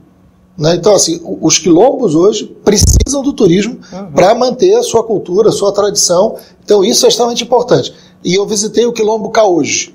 Né? 0.58 0.74
Então, 0.76 0.94
assim, 0.94 1.20
os 1.40 1.58
quilombos 1.58 2.14
hoje 2.14 2.44
precisam 2.62 3.22
do 3.22 3.32
turismo 3.32 3.78
uhum. 3.92 4.12
para 4.12 4.34
manter 4.34 4.74
a 4.74 4.82
sua 4.82 5.02
cultura, 5.02 5.48
a 5.48 5.52
sua 5.52 5.72
tradição. 5.72 6.36
Então, 6.62 6.84
isso 6.84 7.06
é 7.06 7.08
extremamente 7.08 7.42
importante. 7.42 7.92
E 8.22 8.34
eu 8.34 8.46
visitei 8.46 8.86
o 8.86 8.92
quilombo 8.92 9.30
Caoje. 9.30 9.94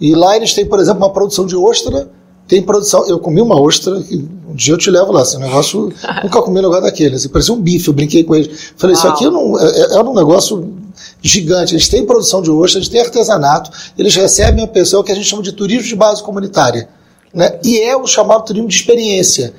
E 0.00 0.14
lá 0.14 0.36
eles 0.36 0.54
têm, 0.54 0.66
por 0.66 0.80
exemplo, 0.80 1.02
uma 1.02 1.12
produção 1.12 1.46
de 1.46 1.54
ostra 1.54 2.10
tem 2.50 2.60
produção. 2.60 3.06
Eu 3.06 3.20
comi 3.20 3.40
uma 3.40 3.58
ostra, 3.58 3.94
um 3.94 4.54
dia 4.56 4.74
eu 4.74 4.78
te 4.78 4.90
levo 4.90 5.12
lá. 5.12 5.22
Esse 5.22 5.38
negócio. 5.38 5.92
nunca 6.24 6.42
comi 6.42 6.58
um 6.58 6.62
negócio 6.62 6.82
daquele. 6.82 7.14
Assim, 7.14 7.28
parecia 7.28 7.54
um 7.54 7.60
bife, 7.60 7.86
eu 7.86 7.94
brinquei 7.94 8.24
com 8.24 8.34
ele. 8.34 8.52
Falei, 8.76 8.96
Uau. 8.96 9.04
isso 9.04 9.08
aqui 9.08 9.24
não, 9.30 9.56
é, 9.56 9.70
é, 9.70 9.94
é, 9.94 10.02
um 10.02 10.12
negócio 10.12 10.74
gigante. 11.22 11.74
Eles 11.74 11.88
têm 11.88 12.04
produção 12.04 12.42
de 12.42 12.50
ostra, 12.50 12.80
eles 12.80 12.88
têm 12.88 13.00
artesanato, 13.00 13.70
eles 13.96 14.16
recebem 14.16 14.64
a 14.64 14.66
pessoa 14.66 15.04
que 15.04 15.12
a 15.12 15.14
gente 15.14 15.28
chama 15.28 15.44
de 15.44 15.52
turismo 15.52 15.84
de 15.84 15.94
base 15.94 16.24
comunitária. 16.24 16.88
Né? 17.32 17.56
E 17.62 17.78
é 17.78 17.96
o 17.96 18.04
chamado 18.04 18.44
turismo 18.44 18.66
de 18.66 18.74
experiência. 18.74 19.54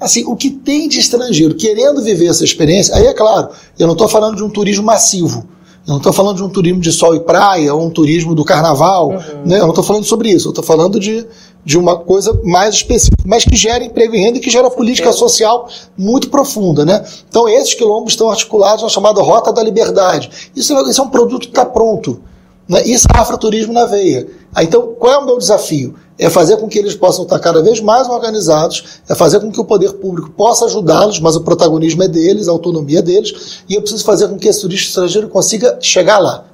Assim, 0.00 0.24
o 0.24 0.34
que 0.34 0.50
tem 0.50 0.88
de 0.88 0.98
estrangeiro 0.98 1.54
querendo 1.54 2.02
viver 2.02 2.26
essa 2.26 2.42
experiência, 2.42 2.96
aí 2.96 3.06
é 3.06 3.14
claro, 3.14 3.50
eu 3.78 3.86
não 3.86 3.92
estou 3.92 4.08
falando 4.08 4.34
de 4.34 4.42
um 4.42 4.50
turismo 4.50 4.84
massivo. 4.84 5.46
Eu 5.86 5.92
não 5.92 5.96
estou 5.98 6.12
falando 6.12 6.36
de 6.36 6.44
um 6.44 6.48
turismo 6.48 6.80
de 6.80 6.92
sol 6.92 7.14
e 7.14 7.20
praia, 7.20 7.74
ou 7.74 7.84
um 7.84 7.90
turismo 7.90 8.34
do 8.34 8.44
carnaval, 8.44 9.10
uhum. 9.10 9.18
né? 9.44 9.56
eu 9.58 9.62
não 9.62 9.70
estou 9.70 9.82
falando 9.82 10.04
sobre 10.04 10.30
isso, 10.30 10.48
eu 10.48 10.50
estou 10.50 10.62
falando 10.62 10.98
de 11.00 11.26
de 11.64 11.78
uma 11.78 11.96
coisa 11.96 12.38
mais 12.42 12.74
específica, 12.74 13.22
mas 13.24 13.44
que 13.44 13.54
gera 13.54 13.84
emprego 13.84 14.14
e 14.14 14.18
renda 14.18 14.38
e 14.38 14.40
que 14.40 14.50
gera 14.50 14.68
política 14.70 15.12
social 15.12 15.68
muito 15.96 16.28
profunda. 16.28 16.84
Né? 16.84 17.04
Então, 17.28 17.48
esses 17.48 17.74
quilombos 17.74 18.12
estão 18.12 18.30
articulados 18.30 18.82
na 18.82 18.88
chamada 18.88 19.22
Rota 19.22 19.52
da 19.52 19.62
Liberdade. 19.62 20.50
Isso, 20.56 20.74
isso 20.88 21.00
é 21.00 21.04
um 21.04 21.10
produto 21.10 21.42
que 21.42 21.52
está 21.52 21.64
pronto. 21.64 22.20
Né? 22.68 22.82
Isso 22.84 23.06
é 23.14 23.18
afroturismo 23.18 23.72
na 23.72 23.86
veia. 23.86 24.26
Então, 24.60 24.94
qual 24.98 25.12
é 25.12 25.18
o 25.18 25.24
meu 25.24 25.38
desafio? 25.38 25.94
É 26.18 26.28
fazer 26.28 26.56
com 26.56 26.68
que 26.68 26.78
eles 26.78 26.94
possam 26.94 27.24
estar 27.24 27.38
cada 27.38 27.62
vez 27.62 27.80
mais 27.80 28.08
organizados, 28.08 29.00
é 29.08 29.14
fazer 29.14 29.40
com 29.40 29.50
que 29.50 29.60
o 29.60 29.64
poder 29.64 29.94
público 29.94 30.30
possa 30.30 30.66
ajudá-los, 30.66 31.18
mas 31.20 31.36
o 31.36 31.40
protagonismo 31.40 32.02
é 32.02 32.08
deles, 32.08 32.48
a 32.48 32.52
autonomia 32.52 32.98
é 32.98 33.02
deles, 33.02 33.62
e 33.68 33.74
eu 33.74 33.80
preciso 33.80 34.04
fazer 34.04 34.28
com 34.28 34.38
que 34.38 34.46
esse 34.46 34.60
turista 34.60 34.88
estrangeiro 34.88 35.28
consiga 35.28 35.78
chegar 35.80 36.18
lá. 36.18 36.44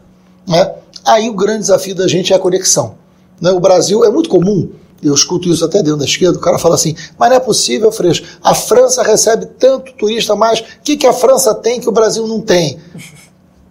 Né? 0.46 0.74
Aí 1.04 1.28
o 1.28 1.34
grande 1.34 1.60
desafio 1.60 1.94
da 1.94 2.06
gente 2.06 2.32
é 2.32 2.36
a 2.36 2.38
conexão. 2.38 2.94
Né? 3.40 3.50
O 3.50 3.60
Brasil 3.60 4.04
é 4.04 4.10
muito 4.10 4.28
comum 4.28 4.70
eu 5.02 5.14
escuto 5.14 5.48
isso 5.48 5.64
até 5.64 5.82
dentro 5.82 5.98
da 5.98 6.04
esquerda, 6.04 6.38
o 6.38 6.40
cara 6.40 6.58
fala 6.58 6.74
assim, 6.74 6.94
mas 7.18 7.30
não 7.30 7.36
é 7.36 7.40
possível, 7.40 7.90
Freixo, 7.92 8.24
a 8.42 8.54
França 8.54 9.02
recebe 9.02 9.46
tanto 9.58 9.92
turista 9.92 10.34
mais, 10.34 10.60
o 10.60 10.64
que, 10.82 10.96
que 10.96 11.06
a 11.06 11.12
França 11.12 11.54
tem 11.54 11.80
que 11.80 11.88
o 11.88 11.92
Brasil 11.92 12.26
não 12.26 12.40
tem? 12.40 12.78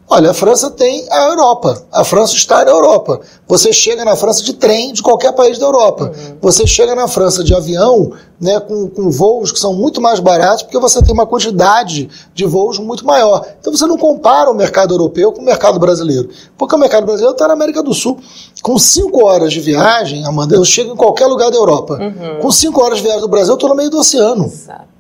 Olha, 0.10 0.32
a 0.32 0.34
França 0.34 0.72
tem 0.72 1.06
a 1.12 1.28
Europa. 1.28 1.84
A 1.92 2.02
França 2.02 2.34
está 2.34 2.64
na 2.64 2.72
Europa. 2.72 3.20
Você 3.46 3.74
chega 3.74 4.06
na 4.06 4.16
França 4.16 4.42
de 4.42 4.54
trem 4.54 4.94
de 4.94 5.02
qualquer 5.02 5.34
país 5.34 5.60
da 5.60 5.66
Europa. 5.66 6.06
Uhum. 6.06 6.38
Você 6.42 6.66
chega 6.66 6.96
na 6.96 7.10
França 7.10 7.44
de 7.44 7.54
avião, 7.54 8.14
né, 8.40 8.58
com, 8.62 8.88
com 8.88 9.12
voos 9.12 9.52
que 9.52 9.60
são 9.60 9.74
muito 9.74 10.00
mais 10.00 10.22
baratos, 10.22 10.64
porque 10.64 10.80
você 10.80 11.02
tem 11.02 11.14
uma 11.14 11.26
quantidade 11.26 12.10
de 12.34 12.46
voos 12.46 12.80
muito 12.80 13.06
maior. 13.06 13.46
Então 13.60 13.76
você 13.76 13.86
não 13.86 13.98
compara 13.98 14.50
o 14.50 14.54
mercado 14.54 14.94
europeu 14.94 15.34
com 15.34 15.42
o 15.42 15.46
mercado 15.46 15.78
brasileiro. 15.78 16.30
Porque 16.58 16.74
o 16.74 16.80
mercado 16.80 17.06
brasileiro 17.06 17.34
está 17.34 17.46
na 17.46 17.54
América 17.54 17.84
do 17.84 17.94
Sul. 17.94 18.18
Com 18.62 18.80
cinco 18.80 19.26
horas 19.26 19.52
de 19.52 19.60
viagem, 19.60 20.26
Amanda, 20.26 20.56
eu 20.56 20.64
chego 20.64 20.94
em 20.94 20.96
qualquer 20.96 21.28
lugar 21.28 21.52
da 21.52 21.58
Europa. 21.58 22.00
Uhum. 22.00 22.40
Com 22.40 22.50
cinco 22.50 22.82
horas 22.82 23.00
de 23.00 23.04
viagem 23.04 23.22
do 23.22 23.28
Brasil, 23.28 23.52
eu 23.52 23.56
estou 23.56 23.70
no 23.70 23.76
meio 23.76 23.90
do 23.90 24.00
oceano. 24.00 24.46
Exato. 24.46 24.97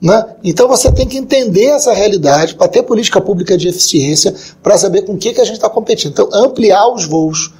Né? 0.00 0.24
Então 0.44 0.68
você 0.68 0.92
tem 0.92 1.06
que 1.06 1.16
entender 1.16 1.66
essa 1.66 1.92
realidade 1.92 2.54
para 2.54 2.68
ter 2.68 2.82
política 2.82 3.20
pública 3.20 3.56
de 3.56 3.68
eficiência, 3.68 4.34
para 4.62 4.76
saber 4.76 5.02
com 5.02 5.14
o 5.14 5.16
que, 5.16 5.32
que 5.32 5.40
a 5.40 5.44
gente 5.44 5.56
está 5.56 5.70
competindo. 5.70 6.12
Então, 6.12 6.28
ampliar 6.32 6.86
os 6.88 7.06
voos, 7.06 7.52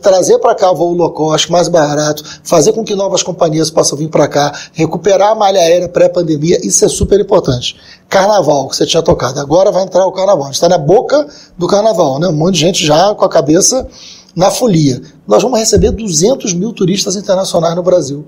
trazer 0.00 0.38
para 0.38 0.54
cá 0.54 0.72
voo 0.72 0.94
low 0.94 1.10
cost, 1.10 1.50
mais 1.50 1.68
barato, 1.68 2.22
fazer 2.44 2.72
com 2.72 2.84
que 2.84 2.94
novas 2.94 3.22
companhias 3.22 3.70
possam 3.70 3.98
vir 3.98 4.08
para 4.08 4.28
cá, 4.28 4.52
recuperar 4.72 5.32
a 5.32 5.34
malha 5.34 5.60
aérea 5.60 5.88
pré-pandemia, 5.88 6.64
isso 6.64 6.84
é 6.84 6.88
super 6.88 7.18
importante. 7.20 7.76
Carnaval, 8.08 8.68
que 8.68 8.76
você 8.76 8.86
tinha 8.86 9.02
tocado, 9.02 9.40
agora 9.40 9.72
vai 9.72 9.82
entrar 9.82 10.06
o 10.06 10.12
carnaval. 10.12 10.44
A 10.44 10.46
gente 10.46 10.54
está 10.54 10.68
na 10.68 10.78
boca 10.78 11.26
do 11.58 11.66
carnaval, 11.66 12.18
né? 12.20 12.28
Um 12.28 12.32
monte 12.32 12.54
de 12.54 12.60
gente 12.60 12.86
já 12.86 13.14
com 13.14 13.24
a 13.24 13.28
cabeça 13.28 13.86
na 14.34 14.50
folia. 14.50 15.02
Nós 15.26 15.42
vamos 15.42 15.58
receber 15.58 15.90
200 15.90 16.52
mil 16.52 16.72
turistas 16.72 17.16
internacionais 17.16 17.74
no 17.74 17.82
Brasil. 17.82 18.24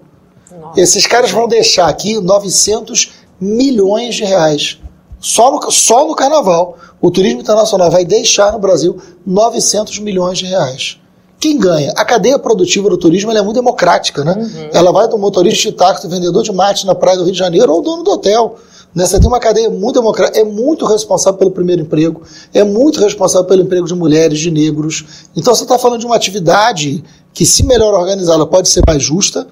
Nossa. 0.51 0.81
Esses 0.81 1.07
caras 1.07 1.31
vão 1.31 1.47
deixar 1.47 1.87
aqui 1.87 2.21
900 2.21 3.26
milhões 3.41 4.15
de 4.15 4.25
reais. 4.25 4.79
Só 5.21 5.51
no, 5.51 5.71
só 5.71 6.07
no 6.07 6.15
carnaval. 6.15 6.77
O 7.01 7.11
turismo 7.11 7.41
internacional 7.41 7.91
vai 7.91 8.05
deixar 8.05 8.53
no 8.53 8.59
Brasil 8.59 8.97
900 9.27 9.99
milhões 9.99 10.39
de 10.39 10.47
reais. 10.47 10.99
Quem 11.39 11.59
ganha? 11.59 11.93
A 11.97 12.05
cadeia 12.05 12.39
produtiva 12.39 12.89
do 12.89 12.97
turismo 12.97 13.31
é 13.31 13.43
muito 13.43 13.57
democrática, 13.57 14.25
né? 14.25 14.35
Uhum. 14.37 14.71
Ela 14.73 14.91
vai 14.91 15.07
do 15.07 15.19
motorista 15.19 15.71
de 15.71 15.73
táxi, 15.77 16.07
do 16.07 16.11
vendedor 16.11 16.43
de 16.43 16.53
mate 16.53 16.87
na 16.87 16.95
praia 16.95 17.19
do 17.19 17.25
Rio 17.25 17.33
de 17.33 17.39
Janeiro 17.39 17.73
ou 17.73 17.83
dono 17.83 18.03
do 18.03 18.11
hotel. 18.11 18.57
Né? 18.95 19.05
Você 19.05 19.21
tem 19.21 19.29
uma 19.29 19.39
cadeia 19.39 19.69
muito 19.69 20.01
democrática, 20.01 20.41
é 20.41 20.45
muito 20.45 20.87
responsável 20.87 21.39
pelo 21.39 21.51
primeiro 21.51 21.83
emprego, 21.83 22.23
é 22.55 22.65
muito 22.65 22.99
responsável 22.99 23.47
pelo 23.47 23.63
emprego 23.63 23.87
de 23.87 23.95
mulheres, 23.95 24.39
de 24.39 24.51
negros. 24.51 25.05
Então 25.37 25.55
você 25.55 25.65
está 25.65 25.79
falando 25.79 26.01
de 26.01 26.07
uma 26.07 26.17
atividade 26.17 27.05
que, 27.35 27.45
se 27.45 27.63
melhor 27.63 27.93
organizada, 27.93 28.47
pode 28.47 28.71
ser 28.71 28.83
mais 28.87 29.03
justa, 29.03 29.47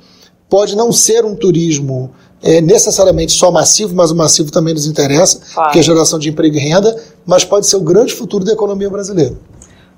pode 0.49 0.75
não 0.75 0.91
ser 0.91 1.27
um 1.27 1.37
turismo 1.37 2.11
é, 2.45 2.61
necessariamente 2.61 3.33
só 3.33 3.51
massivo, 3.51 3.95
mas 3.95 4.11
o 4.11 4.15
massivo 4.15 4.51
também 4.53 4.75
nos 4.75 4.87
interessa, 4.87 5.41
claro. 5.55 5.73
que 5.73 5.79
é 5.79 5.83
geração 5.83 6.19
de 6.19 6.29
emprego 6.29 6.57
e 6.57 6.61
renda, 6.61 6.95
mas 7.25 7.43
pode 7.43 7.67
ser 7.67 7.77
o 7.77 7.81
grande 7.81 8.13
futuro 8.13 8.45
da 8.45 8.53
economia 8.53 8.91
brasileira. 8.91 9.35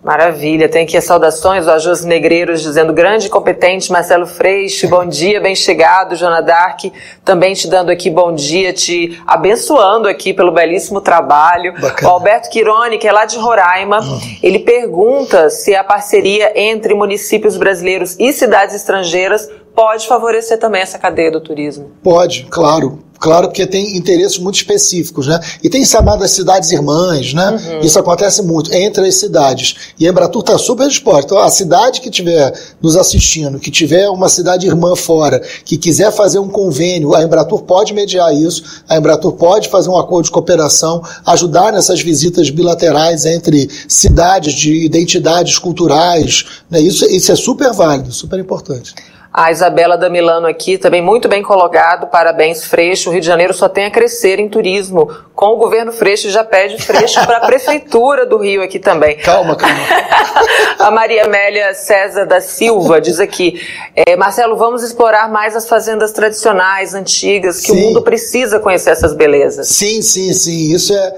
Maravilha, 0.04 0.68
tem 0.68 0.84
aqui 0.84 0.96
as 0.96 1.02
saudações, 1.02 1.66
o 1.66 1.70
Ajus 1.72 2.04
Negreiros 2.04 2.62
dizendo 2.62 2.92
grande 2.92 3.26
e 3.26 3.28
competente, 3.28 3.90
Marcelo 3.90 4.24
Freixo, 4.24 4.86
bom 4.86 5.04
dia, 5.04 5.40
bem 5.40 5.56
chegado, 5.56 6.14
Jona 6.14 6.40
Dark, 6.40 6.82
também 7.24 7.54
te 7.54 7.66
dando 7.66 7.90
aqui 7.90 8.08
bom 8.08 8.32
dia, 8.32 8.72
te 8.72 9.20
abençoando 9.26 10.06
aqui 10.06 10.32
pelo 10.32 10.52
belíssimo 10.52 11.00
trabalho. 11.00 11.74
Bacana. 11.80 12.08
O 12.08 12.14
Alberto 12.14 12.48
Quirone, 12.50 12.98
que 12.98 13.08
é 13.08 13.10
lá 13.10 13.24
de 13.24 13.36
Roraima, 13.36 13.98
uhum. 13.98 14.20
ele 14.40 14.60
pergunta 14.60 15.50
se 15.50 15.74
a 15.74 15.82
parceria 15.82 16.52
entre 16.54 16.94
municípios 16.94 17.56
brasileiros 17.56 18.14
e 18.20 18.32
cidades 18.32 18.76
estrangeiras 18.76 19.50
pode 19.76 20.08
favorecer 20.08 20.58
também 20.58 20.80
essa 20.80 20.98
cadeia 20.98 21.30
do 21.30 21.40
turismo. 21.40 21.90
Pode, 22.02 22.46
claro. 22.50 23.04
Claro, 23.18 23.48
porque 23.48 23.66
tem 23.66 23.96
interesses 23.96 24.38
muito 24.38 24.56
específicos, 24.56 25.26
né? 25.26 25.40
E 25.62 25.70
tem 25.70 25.82
chamadas 25.86 26.32
cidades 26.32 26.70
irmãs, 26.70 27.32
né? 27.32 27.50
Uhum. 27.50 27.80
Isso 27.80 27.98
acontece 27.98 28.42
muito 28.42 28.72
entre 28.74 29.06
as 29.06 29.14
cidades. 29.14 29.94
E 29.98 30.06
a 30.06 30.10
Embratur 30.10 30.42
está 30.42 30.58
super 30.58 30.86
disposta. 30.86 31.24
Então, 31.24 31.38
a 31.38 31.48
cidade 31.48 32.02
que 32.02 32.10
estiver 32.10 32.52
nos 32.80 32.94
assistindo, 32.94 33.58
que 33.58 33.70
tiver 33.70 34.06
uma 34.10 34.28
cidade 34.28 34.66
irmã 34.66 34.94
fora, 34.94 35.40
que 35.64 35.78
quiser 35.78 36.12
fazer 36.12 36.38
um 36.40 36.48
convênio, 36.48 37.14
a 37.14 37.22
Embratur 37.22 37.62
pode 37.62 37.94
mediar 37.94 38.34
isso, 38.34 38.82
a 38.86 38.98
Embratur 38.98 39.32
pode 39.32 39.70
fazer 39.70 39.88
um 39.88 39.96
acordo 39.96 40.26
de 40.26 40.30
cooperação, 40.30 41.02
ajudar 41.24 41.72
nessas 41.72 42.02
visitas 42.02 42.50
bilaterais 42.50 43.24
entre 43.24 43.66
cidades 43.88 44.52
de 44.52 44.84
identidades 44.84 45.58
culturais. 45.58 46.44
Né? 46.68 46.80
Isso, 46.80 47.06
isso 47.06 47.32
é 47.32 47.36
super 47.36 47.72
válido, 47.72 48.12
super 48.12 48.38
importante. 48.38 48.94
A 49.36 49.52
Isabela 49.52 49.98
da 49.98 50.08
Milano 50.08 50.46
aqui, 50.46 50.78
também 50.78 51.02
muito 51.02 51.28
bem 51.28 51.42
colocado, 51.42 52.06
parabéns 52.06 52.64
Freixo. 52.64 53.10
O 53.10 53.12
Rio 53.12 53.20
de 53.20 53.26
Janeiro 53.26 53.52
só 53.52 53.68
tem 53.68 53.84
a 53.84 53.90
crescer 53.90 54.40
em 54.40 54.48
turismo. 54.48 55.14
Com 55.34 55.48
o 55.48 55.56
governo 55.58 55.92
Freixo 55.92 56.30
já 56.30 56.42
pede 56.42 56.82
Freixo 56.82 57.22
para 57.26 57.36
a 57.36 57.40
Prefeitura 57.44 58.24
do 58.24 58.38
Rio 58.38 58.62
aqui 58.62 58.78
também. 58.78 59.18
Calma, 59.18 59.54
calma. 59.54 59.76
a 60.80 60.90
Maria 60.90 61.26
Amélia 61.26 61.74
César 61.74 62.24
da 62.24 62.40
Silva 62.40 62.98
diz 62.98 63.20
aqui, 63.20 63.60
é, 63.94 64.16
Marcelo, 64.16 64.56
vamos 64.56 64.82
explorar 64.82 65.30
mais 65.30 65.54
as 65.54 65.68
fazendas 65.68 66.12
tradicionais, 66.12 66.94
antigas, 66.94 67.60
que 67.60 67.66
sim. 67.66 67.72
o 67.72 67.76
mundo 67.76 68.00
precisa 68.00 68.58
conhecer 68.58 68.88
essas 68.88 69.12
belezas. 69.12 69.68
Sim, 69.68 70.00
sim, 70.00 70.32
sim. 70.32 70.72
Isso 70.72 70.94
é 70.94 71.14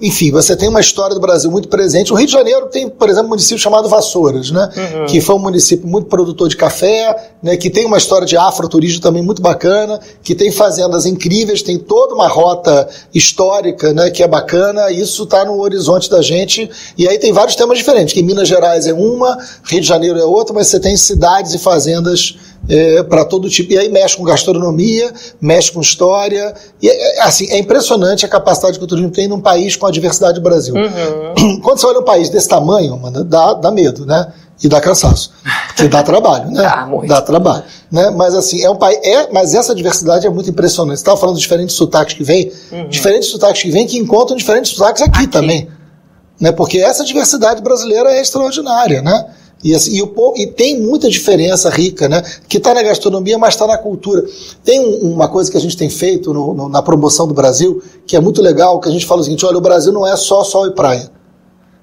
enfim, 0.00 0.30
você 0.30 0.54
tem 0.54 0.68
uma 0.68 0.80
história 0.80 1.14
do 1.14 1.20
Brasil 1.20 1.50
muito 1.50 1.68
presente. 1.68 2.12
O 2.12 2.16
Rio 2.16 2.26
de 2.26 2.32
Janeiro 2.32 2.66
tem, 2.66 2.88
por 2.88 3.08
exemplo, 3.08 3.26
um 3.26 3.30
município 3.30 3.58
chamado 3.58 3.88
Vassouras, 3.88 4.50
né? 4.50 4.68
Uhum. 4.76 5.06
Que 5.06 5.22
foi 5.22 5.34
um 5.34 5.38
município 5.38 5.88
muito 5.88 6.06
produtor 6.08 6.48
de 6.48 6.56
café, 6.56 7.32
né? 7.42 7.56
Que 7.56 7.70
tem 7.70 7.86
uma 7.86 7.96
história 7.96 8.26
de 8.26 8.36
afroturismo 8.36 9.00
também 9.00 9.22
muito 9.22 9.40
bacana, 9.40 9.98
que 10.22 10.34
tem 10.34 10.52
fazendas 10.52 11.06
incríveis, 11.06 11.62
tem 11.62 11.78
toda 11.78 12.14
uma 12.14 12.28
rota 12.28 12.86
histórica, 13.14 13.94
né? 13.94 14.10
Que 14.10 14.22
é 14.22 14.28
bacana. 14.28 14.90
Isso 14.90 15.22
está 15.22 15.46
no 15.46 15.58
horizonte 15.58 16.10
da 16.10 16.20
gente. 16.20 16.68
E 16.98 17.08
aí 17.08 17.18
tem 17.18 17.32
vários 17.32 17.56
temas 17.56 17.78
diferentes. 17.78 18.12
Que 18.12 18.22
Minas 18.22 18.48
Gerais 18.48 18.86
é 18.86 18.92
uma, 18.92 19.38
Rio 19.64 19.80
de 19.80 19.86
Janeiro 19.86 20.18
é 20.18 20.24
outra, 20.24 20.54
mas 20.54 20.68
você 20.68 20.78
tem 20.78 20.94
cidades 20.94 21.54
e 21.54 21.58
fazendas 21.58 22.36
é, 22.68 23.02
para 23.02 23.24
todo 23.24 23.48
tipo. 23.48 23.72
E 23.72 23.78
aí 23.78 23.88
mexe 23.88 24.16
com 24.16 24.24
gastronomia, 24.24 25.12
mexe 25.40 25.70
com 25.72 25.80
história. 25.80 26.54
E 26.82 26.88
é, 26.88 27.22
assim, 27.22 27.48
é 27.50 27.58
impressionante 27.58 28.24
a 28.24 28.28
capacidade 28.28 28.78
que 28.78 28.84
o 28.84 28.86
turismo 28.86 29.10
tem 29.10 29.28
num 29.28 29.40
país 29.40 29.76
com 29.76 29.85
a 29.86 29.90
diversidade 29.90 30.34
do 30.34 30.40
Brasil. 30.40 30.74
Uhum. 30.74 31.60
Quando 31.62 31.78
você 31.78 31.86
olha 31.86 32.00
um 32.00 32.04
país 32.04 32.28
desse 32.28 32.48
tamanho, 32.48 32.96
mano, 32.98 33.24
dá, 33.24 33.54
dá 33.54 33.70
medo, 33.70 34.04
né? 34.06 34.32
E 34.62 34.68
dá 34.68 34.80
cansaço. 34.80 35.32
Porque 35.68 35.86
dá 35.86 36.02
trabalho, 36.02 36.50
né? 36.50 36.62
Dá, 36.62 36.86
muito. 36.88 37.08
dá 37.08 37.20
trabalho. 37.20 37.64
Né? 37.90 38.10
Mas 38.10 38.34
assim, 38.34 38.62
é 38.62 38.70
um 38.70 38.76
país. 38.76 38.98
É, 39.02 39.30
mas 39.32 39.54
essa 39.54 39.74
diversidade 39.74 40.26
é 40.26 40.30
muito 40.30 40.48
impressionante. 40.48 40.96
Você 40.96 41.02
estava 41.02 41.16
falando 41.16 41.36
de 41.36 41.42
diferentes 41.42 41.76
sotaques 41.76 42.14
que 42.14 42.24
vem, 42.24 42.50
uhum. 42.72 42.88
diferentes 42.88 43.28
sotaques 43.28 43.62
que 43.62 43.70
vêm 43.70 43.86
que 43.86 43.98
encontram 43.98 44.36
diferentes 44.36 44.72
sotaques 44.72 45.02
aqui, 45.02 45.18
aqui. 45.18 45.26
também. 45.26 45.68
Né? 46.40 46.52
Porque 46.52 46.78
essa 46.78 47.04
diversidade 47.04 47.62
brasileira 47.62 48.10
é 48.10 48.20
extraordinária, 48.20 49.02
né? 49.02 49.26
E, 49.64 49.74
assim, 49.74 49.96
e, 49.96 50.02
o, 50.02 50.34
e, 50.36 50.46
tem 50.48 50.80
muita 50.80 51.08
diferença 51.08 51.70
rica, 51.70 52.08
né? 52.08 52.22
Que 52.48 52.58
está 52.58 52.74
na 52.74 52.82
gastronomia, 52.82 53.38
mas 53.38 53.54
está 53.54 53.66
na 53.66 53.78
cultura. 53.78 54.24
Tem 54.62 54.80
um, 54.80 55.12
uma 55.12 55.28
coisa 55.28 55.50
que 55.50 55.56
a 55.56 55.60
gente 55.60 55.76
tem 55.76 55.88
feito 55.88 56.32
no, 56.32 56.54
no, 56.54 56.68
na 56.68 56.82
promoção 56.82 57.26
do 57.26 57.34
Brasil, 57.34 57.82
que 58.06 58.16
é 58.16 58.20
muito 58.20 58.42
legal, 58.42 58.78
que 58.80 58.88
a 58.88 58.92
gente 58.92 59.06
fala 59.06 59.22
o 59.22 59.24
seguinte: 59.24 59.46
olha, 59.46 59.56
o 59.56 59.60
Brasil 59.60 59.92
não 59.92 60.06
é 60.06 60.14
só 60.16 60.44
sol 60.44 60.66
e 60.66 60.72
praia. 60.72 61.10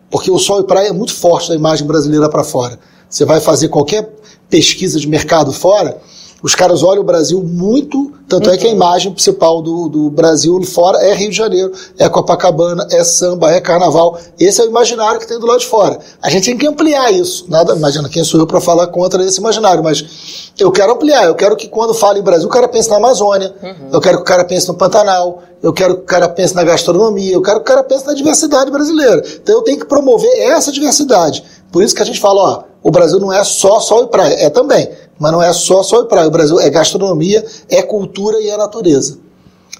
Porque 0.09 0.29
o 0.29 0.37
sol 0.37 0.59
e 0.59 0.63
praia 0.63 0.89
é 0.89 0.93
muito 0.93 1.13
forte 1.13 1.49
da 1.49 1.55
imagem 1.55 1.87
brasileira 1.87 2.29
para 2.29 2.43
fora. 2.43 2.79
Você 3.09 3.25
vai 3.25 3.41
fazer 3.41 3.69
qualquer 3.69 4.13
pesquisa 4.49 4.99
de 4.99 5.07
mercado 5.07 5.51
fora, 5.51 5.97
os 6.43 6.53
caras 6.53 6.83
olham 6.83 7.01
o 7.01 7.05
Brasil 7.05 7.41
muito, 7.41 8.11
tanto 8.27 8.49
uhum. 8.49 8.53
é 8.53 8.57
que 8.57 8.65
a 8.65 8.69
uhum. 8.69 8.75
imagem 8.75 9.13
principal 9.13 9.61
do, 9.61 9.87
do 9.87 10.09
Brasil 10.09 10.61
fora 10.63 10.97
é 10.97 11.13
Rio 11.13 11.29
de 11.29 11.37
Janeiro, 11.37 11.71
é 11.97 12.09
Copacabana, 12.09 12.85
é 12.91 13.01
samba, 13.01 13.49
é 13.51 13.61
carnaval. 13.61 14.19
Esse 14.37 14.59
é 14.59 14.65
o 14.65 14.67
imaginário 14.67 15.21
que 15.21 15.27
tem 15.27 15.39
do 15.39 15.45
lado 15.45 15.61
de 15.61 15.67
fora. 15.67 15.97
A 16.21 16.29
gente 16.29 16.45
tem 16.45 16.57
que 16.57 16.67
ampliar 16.67 17.13
isso. 17.13 17.45
Nada, 17.47 17.73
imagina 17.73 18.09
quem 18.09 18.25
sou 18.25 18.41
eu 18.41 18.45
para 18.45 18.59
falar 18.59 18.87
contra 18.87 19.23
esse 19.23 19.39
imaginário, 19.39 19.81
mas 19.81 20.51
eu 20.59 20.69
quero 20.69 20.91
ampliar. 20.91 21.27
Eu 21.27 21.35
quero 21.35 21.55
que 21.55 21.69
quando 21.69 21.93
fala 21.93 22.19
em 22.19 22.21
Brasil, 22.21 22.47
o 22.47 22.51
cara 22.51 22.67
pense 22.67 22.89
na 22.89 22.97
Amazônia, 22.97 23.55
uhum. 23.63 23.89
eu 23.93 24.01
quero 24.01 24.17
que 24.17 24.23
o 24.23 24.25
cara 24.25 24.43
pense 24.43 24.67
no 24.67 24.73
Pantanal, 24.73 25.41
eu 25.61 25.71
quero 25.71 25.95
que 25.95 26.01
o 26.01 26.05
cara 26.05 26.27
pense 26.27 26.53
na 26.53 26.63
gastronomia, 26.65 27.33
eu 27.33 27.41
quero 27.41 27.61
que 27.61 27.71
o 27.71 27.73
cara 27.73 27.85
pense 27.85 28.05
na 28.05 28.13
diversidade 28.13 28.69
brasileira. 28.69 29.23
Então 29.41 29.55
eu 29.55 29.61
tenho 29.61 29.79
que 29.79 29.85
promover 29.85 30.29
essa 30.39 30.73
diversidade. 30.73 31.41
Por 31.71 31.81
isso 31.81 31.95
que 31.95 32.01
a 32.01 32.05
gente 32.05 32.19
fala, 32.19 32.41
ó, 32.41 32.63
o 32.83 32.91
Brasil 32.91 33.17
não 33.17 33.31
é 33.31 33.43
só 33.45 33.79
sol 33.79 34.03
e 34.03 34.07
praia, 34.07 34.33
é 34.33 34.49
também. 34.49 34.89
Mas 35.19 35.31
não 35.31 35.41
é 35.41 35.51
só 35.53 35.81
e 35.81 36.05
praia. 36.07 36.27
O 36.27 36.31
Brasil 36.31 36.59
é 36.59 36.69
gastronomia, 36.69 37.45
é 37.69 37.81
cultura 37.81 38.39
e 38.41 38.49
é 38.49 38.57
natureza. 38.57 39.19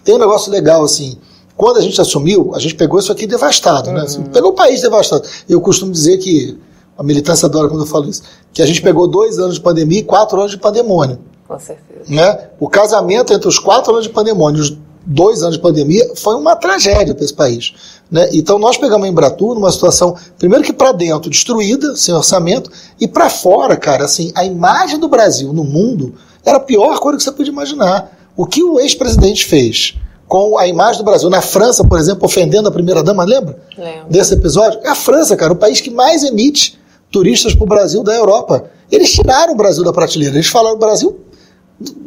Tem 0.04 0.16
um 0.16 0.20
negócio 0.20 0.52
legal 0.52 0.84
assim. 0.84 1.18
Quando 1.56 1.78
a 1.78 1.82
gente 1.82 2.00
assumiu, 2.00 2.52
a 2.56 2.60
gente 2.60 2.76
pegou 2.76 3.00
isso 3.00 3.12
aqui 3.12 3.28
devastado, 3.28 3.90
uhum. 3.90 3.96
né? 3.96 4.02
Assim, 4.02 4.20
uhum. 4.20 4.26
pegou 4.26 4.52
o 4.52 4.54
país 4.54 4.82
devastado. 4.82 5.24
Eu 5.48 5.62
costumo 5.62 5.92
dizer 5.92 6.18
que 6.18 6.58
a 6.98 7.04
militância 7.04 7.46
adora 7.46 7.68
quando 7.68 7.82
eu 7.82 7.88
falo 7.88 8.10
isso, 8.10 8.24
que 8.54 8.62
a 8.62 8.66
gente 8.66 8.82
pegou 8.82 9.08
dois 9.08 9.40
anos 9.40 9.56
de 9.56 9.62
pandemia 9.62 10.00
e 10.00 10.04
quatro 10.04 10.40
anos 10.40 10.52
de 10.52 10.58
pandemônio. 10.58 11.20
Com 11.48 11.60
certeza. 11.60 12.06
Né? 12.08 12.50
O 12.60 12.70
casamento 12.70 13.34
entre 13.34 13.48
os 13.48 13.60
quatro 13.60 13.94
anos 13.94 14.06
de 14.06 14.10
pandemônio 14.12 14.62
os 14.62 14.78
dois 15.06 15.42
anos 15.42 15.56
de 15.56 15.62
pandemia 15.62 16.14
foi 16.16 16.36
uma 16.36 16.56
tragédia 16.56 17.14
para 17.14 17.24
esse 17.24 17.34
país. 17.34 17.74
Né? 18.10 18.30
Então 18.34 18.60
nós 18.60 18.78
pegamos 18.78 19.06
a 19.06 19.10
Embratur 19.10 19.56
numa 19.56 19.72
situação, 19.72 20.16
primeiro 20.38 20.64
que 20.64 20.74
para 20.74 20.92
dentro, 20.92 21.30
destruída, 21.30 21.96
sem 21.96 22.14
orçamento, 22.14 22.72
e 23.00 23.08
para 23.08 23.30
fora, 23.30 23.76
cara, 23.76 24.06
assim, 24.06 24.32
a 24.36 24.46
imagem 24.46 25.00
do 25.00 25.08
Brasil 25.08 25.52
no 25.52 25.64
mundo 25.64 26.14
era 26.46 26.58
a 26.58 26.62
pior 26.62 27.00
coisa 27.00 27.18
que 27.18 27.24
você 27.24 27.32
podia 27.32 27.52
imaginar. 27.52 28.12
O 28.36 28.46
que 28.46 28.64
o 28.64 28.80
ex-presidente 28.80 29.46
fez 29.46 29.96
com 30.28 30.58
a 30.58 30.68
imagem 30.68 30.98
do 30.98 31.06
Brasil 31.06 31.30
na 31.30 31.42
França, 31.42 31.84
por 31.84 32.00
exemplo, 32.00 32.26
ofendendo 32.26 32.68
a 32.68 32.72
primeira-dama, 32.72 33.24
lembra? 33.24 33.58
Lembro. 33.78 34.10
Desse 34.10 34.34
episódio? 34.34 34.80
É 34.84 34.90
a 34.90 34.96
França, 34.96 35.36
cara, 35.36 35.54
o 35.54 35.56
país 35.56 35.80
que 35.80 35.92
mais 35.92 36.24
emite 36.24 36.80
turistas 37.12 37.54
para 37.54 37.64
o 37.64 37.68
Brasil 37.68 38.04
da 38.04 38.16
Europa. 38.16 38.66
Eles 38.92 39.12
tiraram 39.12 39.54
o 39.54 39.56
Brasil 39.56 39.84
da 39.84 39.94
prateleira. 39.94 40.36
Eles 40.36 40.48
falaram: 40.48 40.76
o 40.76 40.80
Brasil. 40.80 41.20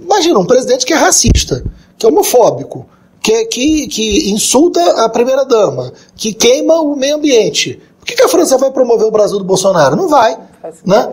Imagina, 0.03 0.39
um 0.39 0.45
presidente 0.45 0.85
que 0.85 0.93
é 0.93 0.97
racista, 0.97 1.65
que 1.99 2.07
é 2.07 2.09
homofóbico, 2.09 2.87
que, 3.23 3.45
que, 3.47 3.87
que 3.89 4.31
insulta 4.31 4.81
a 5.05 5.09
primeira-dama, 5.09 5.93
que 6.15 6.33
queima 6.33 6.81
o 6.81 6.95
meio 6.95 7.17
ambiente. 7.17 7.81
Por 7.99 8.07
que, 8.07 8.15
que 8.15 8.23
a 8.23 8.29
França 8.29 8.57
vai 8.57 8.71
promover 8.71 9.07
o 9.07 9.11
Brasil 9.11 9.39
do 9.39 9.45
Bolsonaro? 9.45 9.97
Não 9.97 10.09
vai. 10.09 10.39
Né? 10.85 11.13